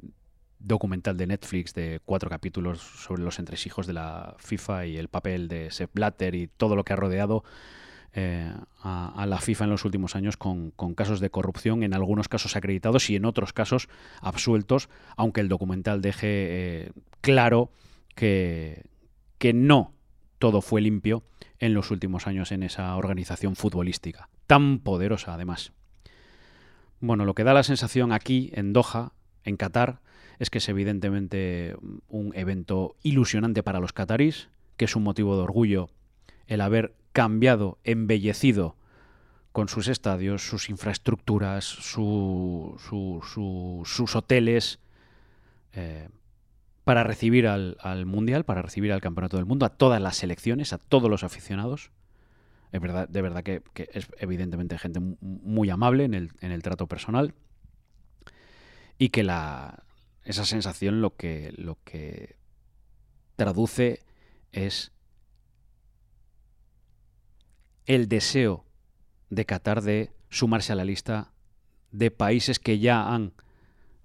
documental 0.58 1.16
de 1.16 1.28
Netflix 1.28 1.72
de 1.72 2.00
cuatro 2.04 2.28
capítulos 2.28 2.80
sobre 2.80 3.22
los 3.22 3.38
entresijos 3.38 3.86
de 3.86 3.92
la 3.92 4.34
FIFA 4.38 4.86
y 4.86 4.96
el 4.96 5.08
papel 5.08 5.46
de 5.46 5.70
Sepp 5.70 5.94
Blatter 5.94 6.34
y 6.34 6.48
todo 6.48 6.74
lo 6.74 6.84
que 6.84 6.92
ha 6.92 6.96
rodeado 6.96 7.44
eh, 8.12 8.52
a, 8.82 9.24
la 9.28 9.38
FIFA 9.38 9.64
en 9.64 9.70
los 9.70 9.84
últimos 9.84 10.16
años 10.16 10.36
con, 10.36 10.72
casos 10.96 11.20
de 11.20 11.30
corrupción, 11.30 11.84
en 11.84 11.94
algunos 11.94 12.28
casos 12.28 12.56
acreditados 12.56 13.08
y 13.08 13.14
en 13.14 13.24
otros 13.24 13.52
casos 13.52 13.88
absueltos, 14.20 14.88
aunque 15.16 15.40
el 15.40 15.48
documental 15.48 16.02
deje 16.02 16.90
claro 17.20 17.70
que, 18.16 18.89
que 19.40 19.52
no 19.54 19.94
todo 20.38 20.60
fue 20.60 20.82
limpio 20.82 21.24
en 21.58 21.74
los 21.74 21.90
últimos 21.90 22.26
años 22.28 22.52
en 22.52 22.62
esa 22.62 22.94
organización 22.94 23.56
futbolística, 23.56 24.28
tan 24.46 24.78
poderosa 24.78 25.34
además. 25.34 25.72
Bueno, 27.00 27.24
lo 27.24 27.34
que 27.34 27.42
da 27.42 27.54
la 27.54 27.62
sensación 27.62 28.12
aquí, 28.12 28.50
en 28.52 28.74
Doha, 28.74 29.14
en 29.44 29.56
Qatar, 29.56 30.02
es 30.38 30.50
que 30.50 30.58
es 30.58 30.68
evidentemente 30.68 31.74
un 32.08 32.32
evento 32.36 32.96
ilusionante 33.02 33.62
para 33.62 33.80
los 33.80 33.94
catarís, 33.94 34.50
que 34.76 34.84
es 34.84 34.94
un 34.94 35.02
motivo 35.02 35.36
de 35.36 35.42
orgullo 35.42 35.88
el 36.46 36.60
haber 36.60 36.94
cambiado, 37.12 37.78
embellecido 37.82 38.76
con 39.52 39.68
sus 39.68 39.88
estadios, 39.88 40.46
sus 40.46 40.68
infraestructuras, 40.68 41.64
sus 41.64 42.76
hoteles, 44.14 44.80
eh, 45.72 46.08
para 46.90 47.04
recibir 47.04 47.46
al, 47.46 48.04
Mundial, 48.04 48.42
para 48.42 48.62
recibir 48.62 48.90
al 48.90 49.00
Campeonato 49.00 49.36
del 49.36 49.46
Mundo, 49.46 49.64
a 49.64 49.68
todas 49.68 50.02
las 50.02 50.16
selecciones, 50.16 50.72
a 50.72 50.78
todos 50.78 51.08
los 51.08 51.22
aficionados. 51.22 51.92
Es 52.72 52.80
verdad, 52.80 53.08
de 53.08 53.22
verdad 53.22 53.44
que, 53.44 53.62
es 53.92 54.08
evidentemente 54.18 54.76
gente 54.76 54.98
muy 54.98 55.70
amable 55.70 56.02
en 56.02 56.14
el, 56.14 56.62
trato 56.64 56.88
personal 56.88 57.32
y 58.98 59.10
que 59.10 59.20
esa 59.20 60.44
sensación 60.44 61.00
lo 61.00 61.14
que, 61.14 61.54
lo 61.56 61.78
que 61.84 62.34
traduce 63.36 64.00
es 64.50 64.90
el 67.86 68.08
deseo 68.08 68.64
de 69.28 69.46
Qatar 69.46 69.80
de 69.80 70.10
sumarse 70.28 70.72
a 70.72 70.74
la 70.74 70.84
lista 70.84 71.30
de 71.92 72.10
países 72.10 72.58
que 72.58 72.80
ya 72.80 73.14
han 73.14 73.32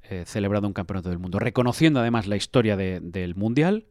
eh, 0.09 0.23
celebrado 0.25 0.67
un 0.67 0.73
campeonato 0.73 1.09
del 1.09 1.19
mundo, 1.19 1.39
reconociendo 1.39 1.99
además 1.99 2.27
la 2.27 2.35
historia 2.35 2.77
del 2.77 3.35
mundial 3.35 3.85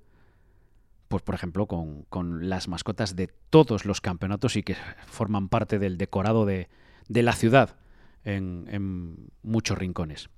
pues 1.15 1.23
por 1.23 1.37
ejemplo 1.37 1.67
con, 1.67 2.49
las 2.49 2.67
mascotas 2.67 3.15
de 3.15 3.29
todos 3.29 3.85
los 3.85 4.01
campeonatos 4.01 4.57
y 4.57 4.65
que 4.65 4.77
forman 5.07 5.49
parte 5.49 5.79
del 5.79 5.97
decorado 5.97 6.45
de, 6.45 6.69
la 7.09 7.33
ciudad 7.35 7.77
en, 8.25 9.31
muchos 9.43 9.79
rincones. 9.79 10.29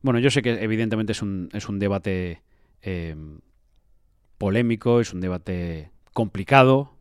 Bueno, 0.00 0.18
yo 0.18 0.30
sé 0.30 0.40
que 0.40 0.62
evidentemente 0.62 1.12
es 1.12 1.20
un, 1.20 1.50
es 1.52 1.68
un 1.68 1.78
debate 1.78 2.42
eh, 2.80 3.16
polémico, 4.38 5.00
es 5.00 5.12
un 5.12 5.20
debate 5.20 5.90
complicado 6.14 6.94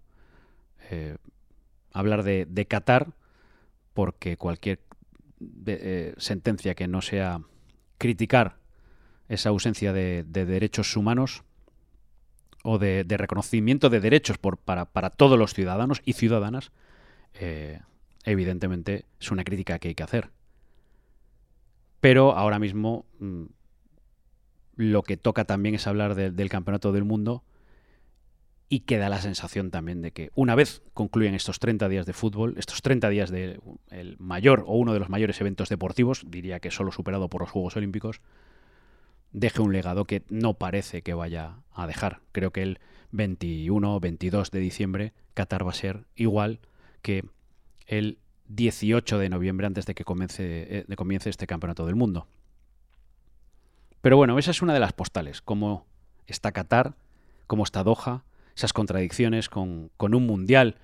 eh, 0.89 1.15
hablar 1.93 2.23
de, 2.23 2.45
de, 2.45 2.65
Qatar, 2.65 3.13
porque 3.93 4.35
cualquier 4.35 4.79
eh, 5.65 6.13
sentencia 6.17 6.75
que 6.75 6.87
no 6.87 7.01
sea 7.01 7.41
criticar 7.97 8.57
esa 9.27 9.49
ausencia 9.49 9.93
de 9.93 10.23
derechos 10.23 10.95
humanos 10.95 11.43
o 12.69 12.77
de, 12.79 13.05
reconocimiento 13.07 13.89
de 13.89 14.01
derechos 14.01 14.37
por, 14.37 14.57
para, 14.57 15.09
todos 15.09 15.39
los 15.39 15.53
ciudadanos 15.53 16.01
y 16.03 16.13
ciudadanas, 16.13 16.73
eh, 17.33 17.79
evidentemente 18.25 19.05
es 19.21 19.31
una 19.31 19.45
crítica 19.45 19.79
que 19.79 19.87
hay 19.87 19.95
que 19.95 20.03
hacer. 20.03 20.31
Pero 22.01 22.35
ahora 22.35 22.59
mismo 22.59 23.05
mm, 23.19 23.43
lo 24.75 25.01
que 25.03 25.15
toca 25.15 25.45
también 25.45 25.75
es 25.75 25.87
hablar 25.87 26.15
del 26.15 26.49
Campeonato 26.49 26.91
del 26.91 27.05
Mundo 27.05 27.41
y 28.69 28.81
queda 28.81 29.09
la 29.09 29.21
sensación 29.21 29.71
también 29.71 30.01
de 30.01 30.11
que 30.11 30.31
una 30.35 30.55
vez 30.55 30.81
concluyen 30.93 31.33
estos 31.33 31.59
30 31.59 31.87
días 31.87 32.05
de 32.05 32.13
fútbol, 32.13 32.55
estos 32.57 32.81
30 32.81 33.09
días 33.09 33.29
de 33.29 33.59
el 33.89 34.17
mayor 34.19 34.65
o 34.67 34.75
uno 34.77 34.93
de 34.93 34.99
los 34.99 35.09
mayores 35.09 35.39
eventos 35.39 35.69
deportivos, 35.69 36.23
diría 36.27 36.59
que 36.59 36.71
solo 36.71 36.91
superado 36.91 37.29
por 37.29 37.41
los 37.41 37.49
Juegos 37.49 37.77
Olímpicos, 37.77 38.19
deje 39.31 39.61
un 39.61 39.71
legado 39.71 40.05
que 40.05 40.23
no 40.29 40.55
parece 40.55 41.01
que 41.01 41.13
vaya 41.13 41.57
a 41.73 41.87
dejar. 41.87 42.19
Creo 42.33 42.51
que 42.51 42.63
el 42.63 42.79
21 43.11 43.99
22 43.99 44.51
de 44.51 44.59
diciembre 44.59 45.13
Qatar 45.33 45.65
va 45.65 45.71
a 45.71 45.75
ser 45.75 46.05
igual 46.15 46.59
que 47.01 47.23
el 47.85 48.17
18 48.49 49.17
de 49.17 49.29
noviembre 49.29 49.67
antes 49.67 49.85
de 49.85 49.95
que 49.95 50.03
comience, 50.03 50.43
eh, 50.43 50.85
de 50.87 50.95
comience 50.95 51.29
este 51.29 51.47
campeonato 51.47 51.85
del 51.85 51.95
mundo. 51.95 52.27
Pero 54.01 54.17
bueno, 54.17 54.37
esa 54.39 54.51
es 54.51 54.61
una 54.61 54.73
de 54.73 54.79
las 54.79 54.93
postales, 54.93 55.41
cómo 55.41 55.85
está 56.27 56.51
Qatar, 56.51 56.95
cómo 57.45 57.63
está 57.63 57.83
Doha, 57.83 58.23
esas 58.57 58.73
contradicciones 58.73 59.49
con, 59.49 59.91
un 59.99 60.25
mundial 60.25 60.77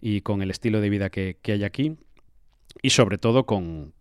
y 0.00 0.22
con 0.22 0.42
el 0.42 0.50
estilo 0.50 0.80
de 0.80 0.90
vida 0.90 1.10
que, 1.10 1.38
hay 1.44 1.62
aquí 1.62 1.96
y 2.82 2.90
sobre 2.90 3.18
todo 3.18 3.46
con, 3.46 3.92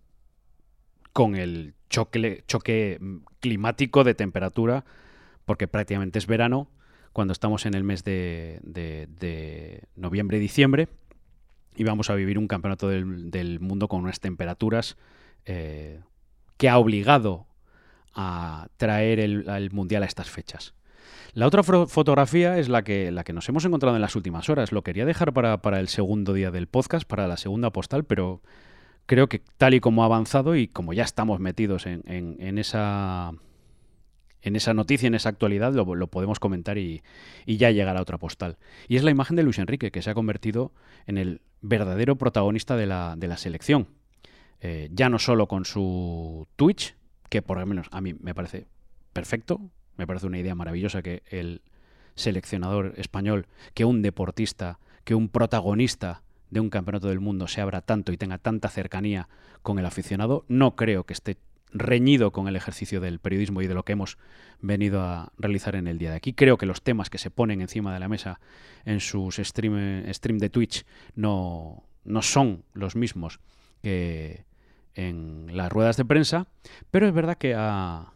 con 1.13 1.35
el 1.35 1.75
choque, 1.89 2.99
climático 3.39 4.03
de 4.03 4.15
temperatura, 4.15 4.83
porque 5.45 5.67
prácticamente 5.67 6.17
es 6.17 6.25
verano, 6.25 6.69
cuando 7.13 7.31
estamos 7.31 7.67
en 7.67 7.75
el 7.75 7.83
mes 7.83 8.03
de, 8.03 9.83
noviembre 9.95 10.37
y 10.37 10.39
diciembre, 10.41 10.87
y 11.75 11.83
vamos 11.83 12.09
a 12.09 12.15
vivir 12.15 12.39
un 12.39 12.47
campeonato 12.47 12.89
del, 12.89 13.59
mundo 13.59 13.87
con 13.87 14.01
unas 14.01 14.19
temperaturas 14.19 14.97
eh, 15.45 15.99
que 16.57 16.67
ha 16.67 16.79
obligado 16.79 17.45
a 18.15 18.69
traer 18.77 19.19
el, 19.19 19.69
mundial 19.71 20.01
a 20.01 20.07
estas 20.07 20.31
fechas. 20.31 20.73
La 21.33 21.47
otra 21.47 21.63
fotografía 21.63 22.57
es 22.57 22.69
la 22.69 22.83
que, 22.83 23.11
la 23.11 23.23
que 23.23 23.33
nos 23.33 23.47
hemos 23.49 23.63
encontrado 23.65 23.95
en 23.95 24.01
las 24.01 24.15
últimas 24.15 24.49
horas. 24.49 24.71
Lo 24.71 24.83
quería 24.83 25.05
dejar 25.05 25.33
para, 25.33 25.61
para 25.61 25.79
el 25.79 25.87
segundo 25.87 26.33
día 26.33 26.51
del 26.51 26.67
podcast, 26.67 27.07
para 27.07 27.27
la 27.27 27.37
segunda 27.37 27.69
postal, 27.69 28.03
pero 28.03 28.41
creo 29.09 29.27
que 29.27 29.41
tal 29.57 29.73
y 29.73 29.79
como 29.79 30.03
ha 30.03 30.05
avanzado 30.05 30.55
y 30.55 30.67
como 30.67 30.93
ya 30.93 31.03
estamos 31.03 31.39
metidos 31.39 31.85
en, 31.85 32.57
esa 32.59 33.31
en 34.41 34.55
esa 34.55 34.73
noticia, 34.73 35.07
en 35.07 35.15
esa 35.15 35.29
actualidad, 35.29 35.73
lo, 35.73 36.07
podemos 36.07 36.39
comentar 36.39 36.77
y, 36.77 37.01
ya 37.45 37.71
llegará 37.71 38.01
otra 38.01 38.17
postal. 38.17 38.57
Y 38.87 38.97
es 38.97 39.03
la 39.03 39.11
imagen 39.11 39.35
de 39.35 39.43
Luis 39.43 39.57
Enrique, 39.57 39.91
que 39.91 40.01
se 40.01 40.11
ha 40.11 40.13
convertido 40.13 40.73
en 41.07 41.17
el 41.17 41.41
verdadero 41.61 42.17
protagonista 42.17 42.75
de 42.75 42.85
la, 42.85 43.37
selección. 43.37 43.87
Eh, 44.61 44.89
ya 44.91 45.09
no 45.09 45.19
solo 45.19 45.47
con 45.47 45.65
su 45.65 46.47
Twitch, 46.55 46.95
que 47.29 47.41
por 47.41 47.59
lo 47.59 47.65
menos 47.65 47.87
a 47.91 48.01
mí 48.01 48.13
me 48.13 48.35
parece 48.35 48.67
perfecto, 49.11 49.59
me 49.99 50.07
parece 50.07 50.27
una 50.27 50.39
idea 50.39 50.55
maravillosa 50.55 51.01
que 51.01 51.23
el 51.29 51.61
seleccionador 52.15 52.93
español, 52.95 53.47
que 53.73 53.83
un 53.83 54.01
deportista, 54.01 54.79
que 55.03 55.13
un 55.13 55.27
protagonista 55.27 56.23
de 56.49 56.61
un 56.61 56.69
campeonato 56.69 57.09
del 57.09 57.19
mundo 57.19 57.49
se 57.49 57.59
abra 57.59 57.81
tanto 57.81 58.13
y 58.13 58.17
tenga 58.17 58.37
tanta 58.37 58.69
cercanía 58.69 59.27
con 59.61 59.77
el 59.77 59.85
aficionado, 59.85 60.45
no 60.47 60.77
creo 60.77 61.03
que 61.03 61.13
esté 61.13 61.37
reñido 61.73 62.31
con 62.31 62.47
el 62.47 62.55
ejercicio 62.55 63.01
del 63.01 63.19
periodismo 63.19 63.61
y 63.61 63.67
de 63.67 63.73
lo 63.73 63.83
que 63.83 63.91
hemos 63.91 64.17
venido 64.61 65.01
a 65.01 65.33
realizar 65.37 65.75
en 65.75 65.87
el 65.87 65.97
día 65.97 66.11
de 66.11 66.15
aquí. 66.15 66.31
Creo 66.31 66.57
que 66.57 66.65
los 66.65 66.81
temas 66.81 67.09
que 67.09 67.17
se 67.17 67.29
ponen 67.29 67.59
encima 67.59 67.93
de 67.93 67.99
la 67.99 68.07
mesa 68.07 68.39
en 68.85 69.01
sus 69.01 69.35
stream, 69.35 70.05
stream 70.13 70.39
de 70.39 70.49
Twitch 70.49 70.85
no, 71.13 71.83
no 72.05 72.21
son 72.21 72.63
los 72.73 72.95
mismos 72.95 73.41
que 73.83 74.45
en 74.95 75.57
las 75.57 75.69
ruedas 75.69 75.97
de 75.97 76.05
prensa, 76.05 76.47
pero 76.89 77.05
es 77.05 77.13
verdad 77.13 77.37
que 77.37 77.53
ha, 77.53 78.13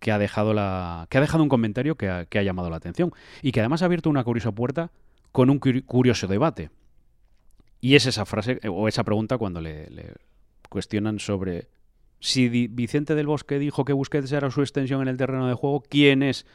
que 0.00 0.10
ha, 0.10 0.18
dejado, 0.18 0.54
la, 0.54 1.06
que 1.10 1.18
ha 1.18 1.20
dejado 1.20 1.42
un 1.42 1.48
comentario 1.48 1.94
que 1.94 2.08
ha, 2.08 2.24
que 2.24 2.38
ha 2.38 2.42
llamado 2.42 2.70
la 2.70 2.76
atención 2.76 3.12
y 3.42 3.52
que 3.52 3.60
además 3.60 3.82
ha 3.82 3.84
abierto 3.84 4.10
una 4.10 4.24
curiosa 4.24 4.50
puerta 4.50 4.90
con 5.30 5.50
un 5.50 5.58
curioso 5.58 6.26
debate. 6.26 6.70
Y 7.80 7.94
es 7.94 8.06
esa 8.06 8.26
frase 8.26 8.58
eh, 8.62 8.68
o 8.68 8.88
esa 8.88 9.04
pregunta 9.04 9.38
cuando 9.38 9.60
le, 9.60 9.88
cuestionan 10.68 11.18
sobre 11.18 11.68
si 12.18 12.48
Vicente 12.48 13.14
del 13.14 13.26
Bosque 13.26 13.58
dijo 13.58 13.84
que 13.84 13.92
Busquets 13.92 14.32
era 14.32 14.50
su 14.50 14.60
extensión 14.60 15.02
en 15.02 15.08
el 15.08 15.16
terreno 15.16 15.48
de 15.48 15.54
juego, 15.54 15.82
¿quién 15.88 16.22
es 16.22 16.46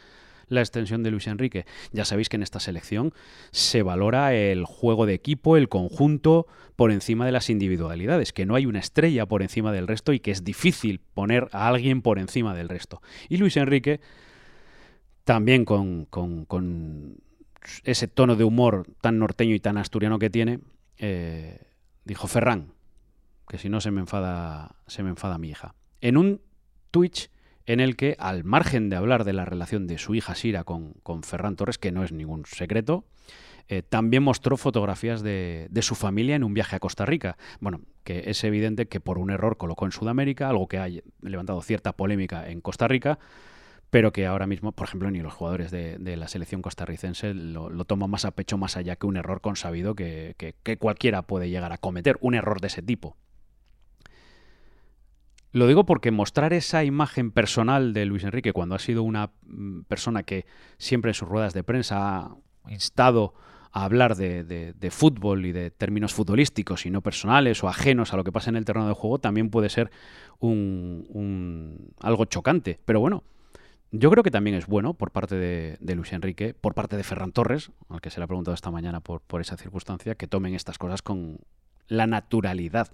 la 0.47 0.61
extensión 0.61 1.03
de 1.03 1.11
Luis 1.11 1.27
Enrique. 1.27 1.65
Ya 1.91 2.05
sabéis 2.05 2.29
que 2.29 2.35
en 2.35 2.43
esta 2.43 2.59
selección 2.59 3.13
se 3.51 3.83
valora 3.83 4.33
el 4.33 4.65
juego 4.65 5.05
de 5.05 5.13
equipo, 5.13 5.57
el 5.57 5.69
conjunto, 5.69 6.47
por 6.75 6.91
encima 6.91 7.25
de 7.25 7.31
las 7.31 7.49
individualidades, 7.49 8.33
que 8.33 8.45
no 8.45 8.55
hay 8.55 8.65
una 8.65 8.79
estrella 8.79 9.25
por 9.25 9.41
encima 9.41 9.71
del 9.71 9.87
resto 9.87 10.13
y 10.13 10.19
que 10.19 10.31
es 10.31 10.43
difícil 10.43 10.99
poner 10.99 11.47
a 11.51 11.67
alguien 11.67 12.01
por 12.01 12.19
encima 12.19 12.53
del 12.53 12.69
resto. 12.69 13.01
Y 13.29 13.37
Luis 13.37 13.55
Enrique, 13.57 14.01
también 15.23 15.65
con, 15.65 16.07
ese 17.83 18.07
tono 18.07 18.35
de 18.35 18.43
humor 18.43 18.87
tan 19.01 19.19
norteño 19.19 19.55
y 19.55 19.59
tan 19.59 19.77
asturiano 19.77 20.19
que 20.19 20.29
tiene, 20.29 20.59
eh, 20.97 21.61
dijo 22.03 22.27
Ferran, 22.27 22.73
que 23.47 23.57
si 23.57 23.69
no 23.69 23.79
se 23.79 23.91
me 23.91 24.01
enfada, 24.01 24.75
se 24.87 25.03
me 25.03 25.09
enfada 25.09 25.37
mi 25.37 25.49
hija. 25.49 25.75
En 26.01 26.17
un 26.17 26.41
Twitch 26.91 27.29
en 27.65 27.79
el 27.79 27.95
que, 27.95 28.15
al 28.19 28.43
margen 28.43 28.89
de 28.89 28.95
hablar 28.95 29.23
de 29.23 29.33
la 29.33 29.45
relación 29.45 29.87
de 29.87 29.97
su 29.97 30.15
hija 30.15 30.35
Sira 30.35 30.63
con, 30.63 30.93
con 31.03 31.23
Ferran 31.23 31.55
Torres, 31.55 31.77
que 31.77 31.91
no 31.91 32.03
es 32.03 32.11
ningún 32.11 32.45
secreto, 32.45 33.05
eh, 33.67 33.81
también 33.81 34.21
mostró 34.21 34.57
fotografías 34.57 35.23
de, 35.23 35.69
su 35.81 35.95
familia 35.95 36.35
en 36.35 36.43
un 36.43 36.53
viaje 36.53 36.75
a 36.75 36.79
Costa 36.79 37.05
Rica. 37.05 37.37
Bueno, 37.59 37.81
que 38.03 38.29
es 38.29 38.43
evidente 38.43 38.87
que 38.87 38.99
por 38.99 39.17
un 39.17 39.31
error 39.31 39.57
colocó 39.57 39.85
en 39.85 39.91
Sudamérica, 39.91 40.49
algo 40.49 40.67
que 40.67 40.77
ha 40.77 40.87
levantado 41.21 41.61
cierta 41.61 41.93
polémica 41.93 42.47
en 42.47 42.61
Costa 42.61 42.87
Rica, 42.87 43.17
pero 43.89 44.11
que 44.13 44.27
ahora 44.27 44.45
mismo, 44.45 44.71
por 44.71 44.87
ejemplo, 44.87 45.09
ni 45.09 45.19
los 45.19 45.33
jugadores 45.33 45.71
de, 45.71 45.97
la 46.15 46.27
selección 46.27 46.61
costarricense 46.61 47.33
lo, 47.33 47.85
toman 47.85 48.09
más 48.09 48.25
a 48.25 48.31
pecho 48.31 48.57
más 48.57 48.77
allá 48.77 48.97
que 48.97 49.07
un 49.07 49.17
error 49.17 49.41
consabido 49.41 49.95
que 49.95 50.35
cualquiera 50.79 51.23
puede 51.23 51.49
llegar 51.49 51.71
a 51.71 51.77
cometer, 51.77 52.17
un 52.21 52.35
error 52.35 52.61
de 52.61 52.67
ese 52.67 52.83
tipo. 52.83 53.17
Lo 55.55 55.67
digo 55.67 55.85
porque 55.85 56.11
mostrar 56.11 56.51
esa 56.51 56.83
imagen 56.83 57.31
personal 57.31 57.93
de 57.93 58.05
Luis 58.05 58.25
Enrique 58.25 58.51
cuando 58.51 58.75
ha 58.75 58.79
sido 58.79 59.03
una 59.03 59.31
mm, 59.45 59.83
persona 59.83 60.23
que 60.23 60.45
siempre 60.77 61.11
en 61.11 61.15
sus 61.15 61.29
ruedas 61.29 61.53
de 61.53 61.63
prensa 61.63 62.25
ha 62.25 62.37
instado 62.67 63.33
a 63.71 63.85
hablar 63.85 64.17
de, 64.17 64.89
fútbol 64.91 65.45
y 65.45 65.53
de 65.53 65.71
términos 65.71 66.13
futbolísticos 66.13 66.85
y 66.85 66.89
no 66.89 66.99
personales 66.99 67.63
o 67.63 67.69
ajenos 67.69 68.13
a 68.13 68.17
lo 68.17 68.25
que 68.25 68.33
pasa 68.33 68.49
en 68.49 68.57
el 68.57 68.65
terreno 68.65 68.89
de 68.89 68.95
juego 68.95 69.19
también 69.19 69.49
puede 69.49 69.69
ser 69.69 69.91
un, 70.39 71.93
algo 72.01 72.25
chocante. 72.25 72.81
Pero 72.83 72.99
bueno, 72.99 73.23
yo 73.91 74.11
creo 74.11 74.23
que 74.25 74.31
también 74.31 74.57
es 74.57 74.67
bueno 74.67 74.93
por 74.93 75.11
parte 75.11 75.37
de, 75.37 75.95
Luis 75.95 76.11
Enrique, 76.11 76.53
por 76.53 76.73
parte 76.73 76.97
de 76.97 77.03
Ferran 77.03 77.31
Torres, 77.31 77.71
al 77.87 78.01
que 78.01 78.09
se 78.09 78.19
le 78.19 78.25
ha 78.25 78.27
preguntado 78.27 78.55
esta 78.55 78.71
mañana 78.71 78.99
por, 78.99 79.21
por 79.21 79.39
esa 79.39 79.55
circunstancia, 79.55 80.15
que 80.15 80.27
tomen 80.27 80.53
estas 80.53 80.77
cosas 80.77 81.01
con 81.01 81.37
la 81.87 82.07
naturalidad 82.07 82.89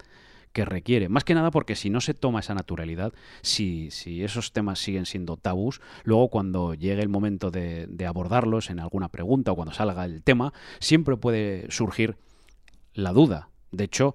que 0.52 0.64
requiere. 0.64 1.08
Más 1.08 1.24
que 1.24 1.34
nada 1.34 1.50
porque 1.50 1.74
si 1.74 1.90
no 1.90 2.00
se 2.00 2.14
toma 2.14 2.40
esa 2.40 2.54
naturalidad, 2.54 3.12
si, 3.42 3.90
si 3.90 4.22
esos 4.22 4.52
temas 4.52 4.78
siguen 4.78 5.06
siendo 5.06 5.36
tabús, 5.36 5.80
luego 6.04 6.28
cuando 6.28 6.74
llegue 6.74 7.02
el 7.02 7.08
momento 7.08 7.50
de, 7.50 7.88
abordarlos 8.06 8.70
en 8.70 8.80
alguna 8.80 9.08
pregunta 9.08 9.52
o 9.52 9.56
cuando 9.56 9.74
salga 9.74 10.04
el 10.04 10.22
tema, 10.22 10.52
siempre 10.80 11.16
puede 11.16 11.70
surgir 11.70 12.16
la 12.94 13.12
duda. 13.12 13.48
De 13.70 13.84
hecho, 13.84 14.14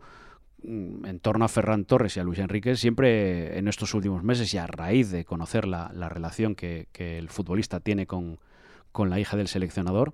mm, 0.63 1.05
en 1.05 1.19
torno 1.19 1.45
a 1.45 1.47
Ferran 1.47 1.85
Torres 1.85 2.17
y 2.17 2.19
a 2.19 2.23
Luis 2.23 2.39
Enrique, 2.39 2.75
siempre 2.75 3.57
en 3.57 3.67
estos 3.67 3.93
últimos 3.93 4.23
meses 4.23 4.53
y 4.53 4.57
a 4.57 4.67
raíz 4.67 5.09
de 5.09 5.25
conocer 5.25 5.67
la, 5.67 5.89
relación 6.09 6.55
que, 6.55 6.87
el 6.93 7.29
futbolista 7.29 7.79
tiene 7.79 8.05
con, 8.05 8.39
con 8.91 9.09
la 9.09 9.19
hija 9.19 9.37
del 9.37 9.47
seleccionador, 9.47 10.13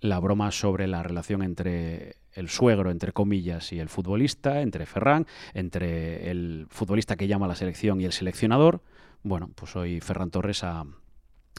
la 0.00 0.20
broma 0.20 0.52
sobre 0.52 0.86
la 0.86 1.02
relación 1.02 1.42
entre 1.42 2.16
el 2.34 2.48
suegro, 2.48 2.90
entre 2.90 3.12
comillas, 3.12 3.72
y 3.72 3.80
el 3.80 3.88
futbolista, 3.88 4.60
entre 4.60 4.86
Ferran, 4.86 5.26
entre 5.54 6.30
el 6.30 6.66
futbolista 6.68 7.16
que 7.16 7.26
llama 7.26 7.46
a 7.46 7.48
la 7.48 7.54
selección 7.54 8.00
y 8.00 8.04
el 8.04 8.12
seleccionador. 8.12 8.82
Bueno, 9.22 9.50
pues 9.54 9.74
hoy 9.76 10.00
Ferran 10.00 10.30
Torres 10.30 10.64
ha, 10.64 10.84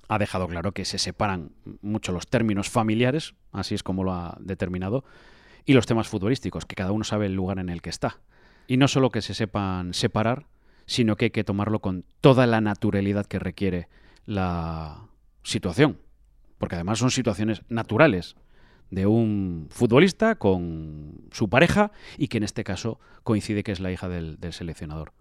ha 0.07 0.19
dejado 0.19 0.47
claro 0.47 0.71
que 0.71 0.85
se 0.85 0.97
separan 0.97 1.51
mucho 1.81 2.11
los 2.11 2.27
términos 2.27 2.69
familiares, 2.69 3.33
así 3.51 3.75
es 3.75 3.83
como 3.83 4.03
lo 4.03 4.13
ha 4.13 4.37
determinado, 4.39 5.03
y 5.65 5.73
los 5.73 5.85
temas 5.85 6.07
futbolísticos, 6.07 6.65
que 6.65 6.75
cada 6.75 6.91
uno 6.91 7.03
sabe 7.03 7.25
el 7.25 7.33
lugar 7.33 7.59
en 7.59 7.69
el 7.69 7.81
que 7.81 7.89
está. 7.89 8.19
Y 8.67 8.77
no 8.77 8.87
solo 8.87 9.09
que 9.09 9.21
se 9.21 9.33
sepan 9.33 9.93
separar, 9.93 10.45
sino 10.85 11.15
que 11.15 11.25
hay 11.25 11.31
que 11.31 11.43
tomarlo 11.43 11.79
con 11.79 12.05
toda 12.21 12.45
la 12.45 12.61
naturalidad 12.61 13.25
que 13.25 13.39
requiere 13.39 13.87
la 14.25 15.07
situación. 15.43 15.99
Porque 16.57 16.75
además 16.75 16.99
son 16.99 17.11
situaciones 17.11 17.63
naturales 17.69 18.35
de 18.89 19.05
un 19.05 19.67
futbolista 19.69 20.35
con 20.35 21.27
su 21.31 21.49
pareja 21.49 21.91
y 22.17 22.27
que 22.27 22.37
en 22.37 22.43
este 22.43 22.63
caso 22.63 22.99
coincide 23.23 23.63
que 23.63 23.71
es 23.71 23.79
la 23.79 23.91
hija 23.91 24.07
del, 24.07 24.37
seleccionador. 24.51 25.13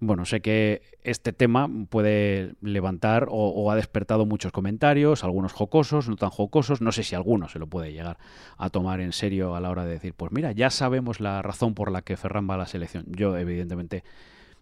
Bueno, 0.00 0.24
sé 0.26 0.40
que 0.40 0.82
este 1.02 1.32
tema 1.32 1.70
puede 1.88 2.54
levantar 2.60 3.28
o, 3.30 3.70
ha 3.70 3.76
despertado 3.76 4.26
muchos 4.26 4.52
comentarios, 4.52 5.24
algunos 5.24 5.52
jocosos, 5.52 6.08
no 6.08 6.16
tan 6.16 6.30
jocosos, 6.30 6.80
no 6.80 6.92
sé 6.92 7.04
si 7.04 7.14
alguno 7.14 7.48
se 7.48 7.58
lo 7.58 7.66
puede 7.68 7.92
llegar 7.92 8.18
a 8.58 8.70
tomar 8.70 9.00
en 9.00 9.12
serio 9.12 9.54
a 9.54 9.60
la 9.60 9.70
hora 9.70 9.84
de 9.84 9.92
decir, 9.92 10.12
pues 10.14 10.32
mira, 10.32 10.52
ya 10.52 10.68
sabemos 10.70 11.20
la 11.20 11.40
razón 11.42 11.74
por 11.74 11.90
la 11.90 12.02
que 12.02 12.16
Ferran 12.16 12.50
va 12.50 12.54
a 12.54 12.58
la 12.58 12.66
selección. 12.66 13.06
Yo 13.08 13.36
evidentemente 13.36 14.04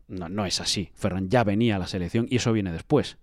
no, 0.06 0.28
no 0.28 0.44
es 0.44 0.60
así, 0.60 0.90
Ferran 0.94 1.28
ya 1.28 1.42
venía 1.44 1.76
a 1.76 1.78
la 1.78 1.86
selección 1.86 2.26
y 2.28 2.36
eso 2.36 2.52
viene 2.52 2.70
después 2.70 3.18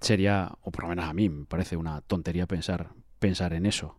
sería, 0.00 0.52
o 0.62 0.70
por 0.70 0.84
lo 0.84 0.90
menos 0.90 1.04
a 1.04 1.12
mí 1.12 1.28
me 1.28 1.44
parece 1.44 1.76
una 1.76 2.00
tontería 2.00 2.46
pensar, 2.46 2.90
pensar 3.18 3.52
en 3.52 3.66
eso. 3.66 3.98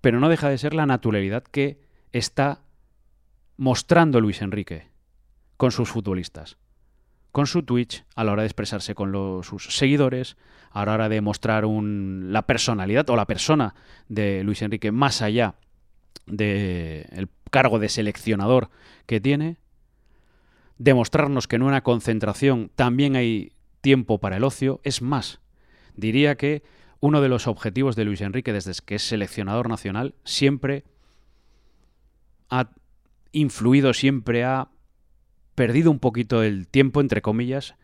Pero 0.00 0.20
no 0.20 0.28
deja 0.28 0.48
de 0.48 0.58
ser 0.58 0.74
la 0.74 0.86
naturalidad 0.86 1.42
que 1.42 1.80
está 2.12 2.62
mostrando 3.56 4.20
Luis 4.20 4.42
Enrique 4.42 4.88
con 5.56 5.72
sus 5.72 5.90
futbolistas, 5.90 6.56
con 7.32 7.46
su 7.46 7.62
Twitch, 7.62 8.04
a 8.14 8.24
la 8.24 8.32
hora 8.32 8.42
de 8.42 8.48
expresarse 8.48 8.94
con 8.94 9.12
sus 9.44 9.76
seguidores, 9.76 10.36
a 10.70 10.84
la 10.84 10.94
hora 10.94 11.08
de 11.08 11.20
mostrar 11.20 11.64
la 11.66 12.46
personalidad 12.46 13.08
o 13.10 13.16
la 13.16 13.26
persona 13.26 13.74
de 14.08 14.42
Luis 14.44 14.62
Enrique 14.62 14.92
más 14.92 15.20
allá 15.22 15.56
del 16.26 17.28
cargo 17.50 17.78
de 17.78 17.88
seleccionador 17.88 18.70
que 19.06 19.20
tiene, 19.20 19.58
demostrarnos 20.78 21.46
que 21.46 21.56
en 21.56 21.62
una 21.62 21.82
concentración 21.82 22.70
también 22.74 23.16
hay 23.16 23.52
tiempo 23.80 24.18
para 24.18 24.36
el 24.36 24.44
ocio. 24.44 24.80
Es 24.84 25.02
más, 25.02 25.40
diría 25.96 26.36
que 26.36 26.62
uno 27.00 27.20
de 27.20 27.28
los 27.28 27.46
objetivos 27.46 27.96
de 27.96 28.04
Luis 28.04 28.20
Enrique 28.20 28.52
desde 28.52 28.72
que 28.84 28.96
es 28.96 29.02
seleccionador 29.02 29.68
nacional 29.68 30.14
siempre 30.24 30.84
ha 32.50 32.70
influido, 33.32 33.94
siempre 33.94 34.44
ha 34.44 34.68
perdido 35.54 35.90
un 35.90 35.98
poquito 35.98 36.42
el 36.42 36.68
tiempo, 36.68 37.00
entre 37.00 37.22
comillas, 37.22 37.74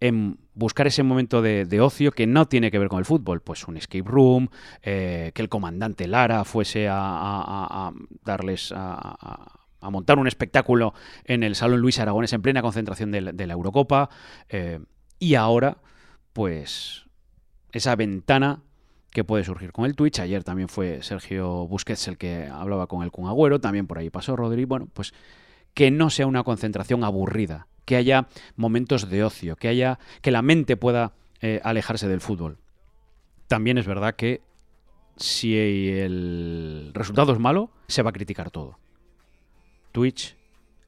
en 0.00 0.38
buscar 0.54 0.86
ese 0.86 1.02
momento 1.02 1.42
de, 1.42 1.80
ocio 1.80 2.12
que 2.12 2.26
no 2.26 2.46
tiene 2.46 2.70
que 2.70 2.78
ver 2.78 2.88
con 2.88 2.98
el 2.98 3.04
fútbol, 3.04 3.40
pues 3.40 3.68
un 3.68 3.76
escape 3.76 4.08
room, 4.08 4.48
eh, 4.82 5.30
que 5.34 5.42
el 5.42 5.48
comandante 5.48 6.08
Lara 6.08 6.44
fuese 6.44 6.88
a, 6.90 7.92
darles 8.24 8.72
a, 8.74 9.56
montar 9.82 10.18
un 10.18 10.26
espectáculo 10.26 10.94
en 11.24 11.42
el 11.42 11.54
Salón 11.54 11.80
Luis 11.80 11.98
Aragones 11.98 12.32
en 12.32 12.42
plena 12.42 12.62
concentración 12.62 13.10
de 13.10 13.46
la, 13.46 13.52
Eurocopa. 13.52 14.10
Eh, 14.48 14.80
y 15.20 15.36
ahora, 15.36 15.76
pues, 16.32 17.04
esa 17.70 17.94
ventana 17.94 18.62
que 19.10 19.22
puede 19.22 19.44
surgir 19.44 19.72
con 19.72 19.84
el 19.84 19.94
Twitch. 19.94 20.18
Ayer 20.20 20.42
también 20.42 20.68
fue 20.68 21.02
Sergio 21.02 21.66
Busquets 21.66 22.08
el 22.08 22.18
que 22.18 22.46
hablaba 22.46 22.86
con 22.86 23.02
el 23.02 23.10
Kun 23.10 23.28
Agüero, 23.28 23.60
también 23.60 23.86
por 23.86 23.98
ahí 23.98 24.10
pasó 24.10 24.34
Rodri. 24.34 24.64
Bueno, 24.64 24.88
pues 24.92 25.12
que 25.74 25.90
no 25.90 26.10
sea 26.10 26.26
una 26.26 26.42
concentración 26.42 27.04
aburrida, 27.04 27.66
que 27.84 27.96
haya 27.96 28.28
momentos 28.56 29.08
de 29.08 29.22
ocio, 29.22 29.56
que 29.56 29.68
haya 29.68 29.98
que 30.22 30.30
la 30.30 30.42
mente 30.42 30.76
pueda 30.76 31.12
eh, 31.40 31.60
alejarse 31.62 32.08
del 32.08 32.20
fútbol. 32.20 32.58
También 33.46 33.78
es 33.78 33.86
verdad 33.86 34.14
que 34.14 34.42
si 35.16 35.56
el 35.56 36.92
resultado 36.94 37.32
es 37.32 37.38
malo, 37.38 37.70
se 37.88 38.02
va 38.02 38.10
a 38.10 38.14
criticar 38.14 38.50
todo. 38.50 38.78
Twitch, 39.92 40.36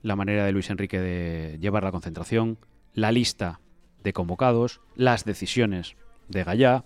la 0.01 0.17
manera 0.17 0.45
de 0.45 0.53
Luis 0.53 0.71
Enrique 0.71 1.01
de 1.01 1.59
llevar 1.61 1.83
la 1.83 1.93
concentración, 1.93 2.59
la 2.95 3.13
lista 3.13 3.61
de 4.03 4.13
convocados, 4.13 4.81
las 4.97 5.25
decisiones 5.25 5.97
de 6.29 6.45
Gallá, 6.45 6.85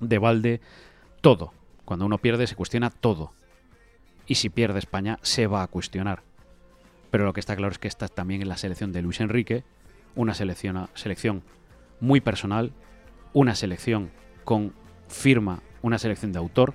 de 0.00 0.18
Valde, 0.18 0.60
todo. 1.20 1.52
Cuando 1.84 2.06
uno 2.06 2.18
pierde 2.18 2.46
se 2.46 2.56
cuestiona 2.56 2.90
todo. 2.90 3.32
Y 4.26 4.36
si 4.36 4.48
pierde 4.48 4.78
España 4.78 5.18
se 5.22 5.46
va 5.46 5.62
a 5.62 5.68
cuestionar. 5.68 6.22
Pero 7.10 7.24
lo 7.24 7.32
que 7.32 7.40
está 7.40 7.56
claro 7.56 7.72
es 7.72 7.78
que 7.78 7.88
está 7.88 8.08
también 8.08 8.42
en 8.42 8.48
la 8.48 8.56
selección 8.56 8.92
de 8.92 9.02
Luis 9.02 9.20
Enrique, 9.20 9.64
una 10.14 10.34
selección, 10.34 10.88
selección 10.94 11.42
muy 12.00 12.20
personal, 12.20 12.72
una 13.32 13.54
selección 13.54 14.10
con 14.44 14.72
firma, 15.08 15.62
una 15.82 15.98
selección 15.98 16.32
de 16.32 16.38
autor, 16.38 16.74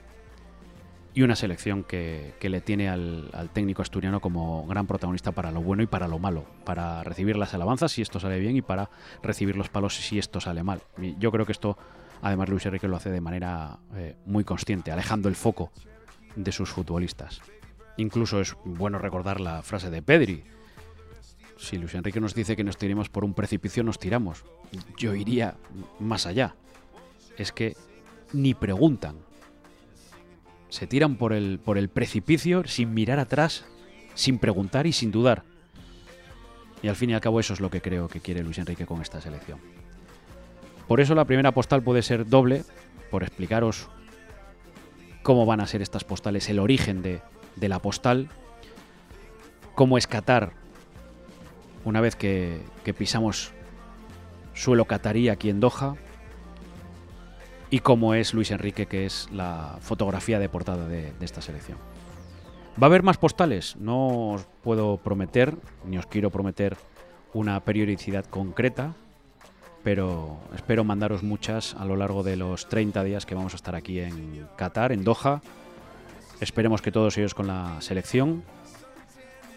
y 1.13 1.23
una 1.23 1.35
selección 1.35 1.83
que, 1.83 2.33
le 2.41 2.61
tiene 2.61 2.89
al, 2.89 3.49
técnico 3.53 3.81
asturiano 3.81 4.21
como 4.21 4.65
gran 4.65 4.87
protagonista 4.87 5.31
para 5.31 5.51
lo 5.51 5.61
bueno 5.61 5.83
y 5.83 5.87
para 5.87 6.07
lo 6.07 6.19
malo, 6.19 6.45
para 6.63 7.03
recibir 7.03 7.35
las 7.35 7.53
alabanzas 7.53 7.91
si 7.91 8.01
esto 8.01 8.19
sale 8.19 8.39
bien 8.39 8.55
y 8.55 8.61
para 8.61 8.89
recibir 9.21 9.57
los 9.57 9.69
palos 9.69 9.95
si 9.95 10.19
esto 10.19 10.39
sale 10.39 10.63
mal. 10.63 10.81
yo 11.19 11.31
creo 11.31 11.45
que 11.45 11.51
esto, 11.51 11.77
además, 12.21 12.49
Luis 12.49 12.65
Enrique 12.65 12.87
lo 12.87 12.95
hace 12.95 13.09
de 13.09 13.21
manera 13.21 13.79
eh, 13.95 14.15
muy 14.25 14.43
consciente, 14.43 14.91
alejando 14.91 15.27
el 15.27 15.35
foco 15.35 15.71
de 16.35 16.51
sus 16.51 16.69
futbolistas. 16.69 17.41
Incluso 17.97 18.39
es 18.39 18.55
bueno 18.63 18.97
recordar 18.97 19.41
la 19.41 19.61
frase 19.63 19.89
de 19.89 20.01
Pedri. 20.01 20.43
si 21.57 21.77
Luis 21.77 21.93
Enrique 21.93 22.21
nos 22.21 22.33
dice 22.33 22.55
que 22.55 22.63
nos 22.63 22.77
tiremos 22.77 23.09
por 23.09 23.25
un 23.25 23.33
precipicio, 23.33 23.83
nos 23.83 23.99
tiramos. 23.99 24.45
Yo 24.97 25.13
iría 25.13 25.55
más 25.99 26.25
allá. 26.25 26.55
Es 27.37 27.51
que 27.51 27.75
ni 28.31 28.53
preguntan. 28.53 29.30
Se 30.71 30.87
tiran 30.87 31.17
por 31.17 31.33
el, 31.33 31.59
por 31.59 31.77
el 31.77 31.87
precipicio 31.87 32.63
sin 32.65 32.95
mirar 32.95 33.19
atrás, 33.19 33.65
sin 34.15 34.39
preguntar 34.39 34.87
y 34.87 34.91
sin 34.91 35.11
dudar. 35.11 35.43
Y 36.81 36.87
al 36.87 36.95
fin 36.95 37.11
y 37.11 37.13
al 37.13 37.21
cabo 37.21 37.39
eso 37.39 37.53
es 37.53 37.59
lo 37.59 37.69
que 37.69 37.81
creo 37.81 38.07
que 38.07 38.21
quiere 38.21 38.41
Luis 38.41 38.57
Enrique 38.57 38.87
con 38.87 38.99
esta 38.99 39.21
selección. 39.21 39.59
Por 40.87 40.99
eso 40.99 41.13
la 41.13 41.25
primera 41.25 41.51
postal 41.51 41.83
puede 41.83 42.01
ser 42.01 42.27
doble, 42.27 42.63
por 43.11 43.21
explicaros 43.21 43.87
cómo 45.21 45.45
van 45.45 45.61
a 45.61 45.67
ser 45.67 45.83
estas 45.83 46.03
postales, 46.03 46.49
el 46.49 46.57
origen 46.57 47.03
de, 47.03 47.21
de 47.55 47.69
la 47.69 47.77
postal, 47.77 48.29
cómo 49.75 49.99
es 49.99 50.07
Qatar 50.07 50.53
una 51.85 52.01
vez 52.01 52.15
que, 52.15 52.61
pisamos 52.97 53.51
suelo 54.53 54.85
catarí 54.85 55.29
aquí 55.29 55.49
en 55.49 55.59
Doha 55.59 55.95
y 57.71 57.79
cómo 57.79 58.13
es 58.13 58.33
Luis 58.33 58.51
Enrique, 58.51 58.85
que 58.85 59.05
es 59.05 59.29
la 59.31 59.77
fotografía 59.79 60.39
de 60.39 60.49
portada 60.49 60.87
de, 60.87 61.13
esta 61.21 61.41
selección. 61.41 61.77
¿Va 62.81 62.85
a 62.85 62.89
haber 62.89 63.01
más 63.01 63.17
postales? 63.17 63.77
No 63.77 64.33
os 64.33 64.45
puedo 64.61 64.97
prometer, 64.97 65.55
ni 65.85 65.97
os 65.97 66.05
quiero 66.05 66.29
prometer 66.29 66.75
una 67.33 67.61
periodicidad 67.61 68.25
concreta, 68.25 68.93
pero 69.83 70.37
espero 70.53 70.83
mandaros 70.83 71.23
muchas 71.23 71.73
a 71.75 71.85
lo 71.85 71.95
largo 71.95 72.23
de 72.23 72.35
los 72.35 72.67
30 72.67 73.03
días 73.05 73.25
que 73.25 73.35
vamos 73.35 73.53
a 73.53 73.55
estar 73.55 73.73
aquí 73.73 73.99
en 73.99 74.45
Qatar, 74.57 74.91
en 74.91 75.05
Doha. 75.05 75.41
Esperemos 76.41 76.81
que 76.81 76.91
todos 76.91 77.17
ellos 77.17 77.33
con 77.33 77.47
la 77.47 77.79
selección 77.79 78.43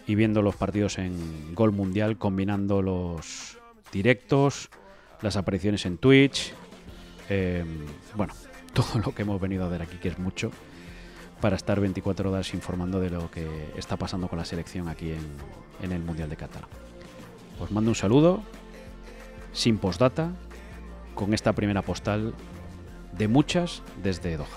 y 0.06 0.14
viendo 0.14 0.40
los 0.40 0.54
partidos 0.54 0.98
en 0.98 1.54
Gol 1.54 1.72
Mundial, 1.72 2.16
combinando 2.16 2.80
los 2.80 3.58
directos, 3.92 4.70
las 5.20 5.36
apariciones 5.36 5.84
en 5.86 5.98
Twitch, 5.98 6.52
em, 7.28 7.86
bueno, 8.14 8.32
todo 8.72 9.00
lo 9.04 9.14
que 9.14 9.22
hemos 9.22 9.40
venido 9.40 9.64
a 9.64 9.68
ver 9.68 9.82
aquí, 9.82 9.96
que 9.98 10.08
es 10.08 10.18
mucho, 10.18 10.50
para 11.40 11.56
estar 11.56 11.80
24 11.80 12.30
horas 12.30 12.54
informando 12.54 13.00
de 13.00 13.10
lo 13.10 13.30
que 13.30 13.46
está 13.76 13.96
pasando 13.96 14.28
con 14.28 14.38
la 14.38 14.44
selección 14.44 14.88
aquí 14.88 15.12
en, 15.12 15.92
el 15.92 16.02
Mundial 16.02 16.30
de 16.30 16.36
Qatar. 16.36 16.64
Os 17.60 17.70
mando 17.70 17.90
un 17.90 17.94
saludo, 17.94 18.42
sin 19.52 19.78
postdata, 19.78 20.32
con 21.14 21.34
esta 21.34 21.52
primera 21.52 21.82
postal 21.82 22.34
de 23.12 23.28
muchas 23.28 23.82
desde 24.02 24.36
Doha. 24.36 24.48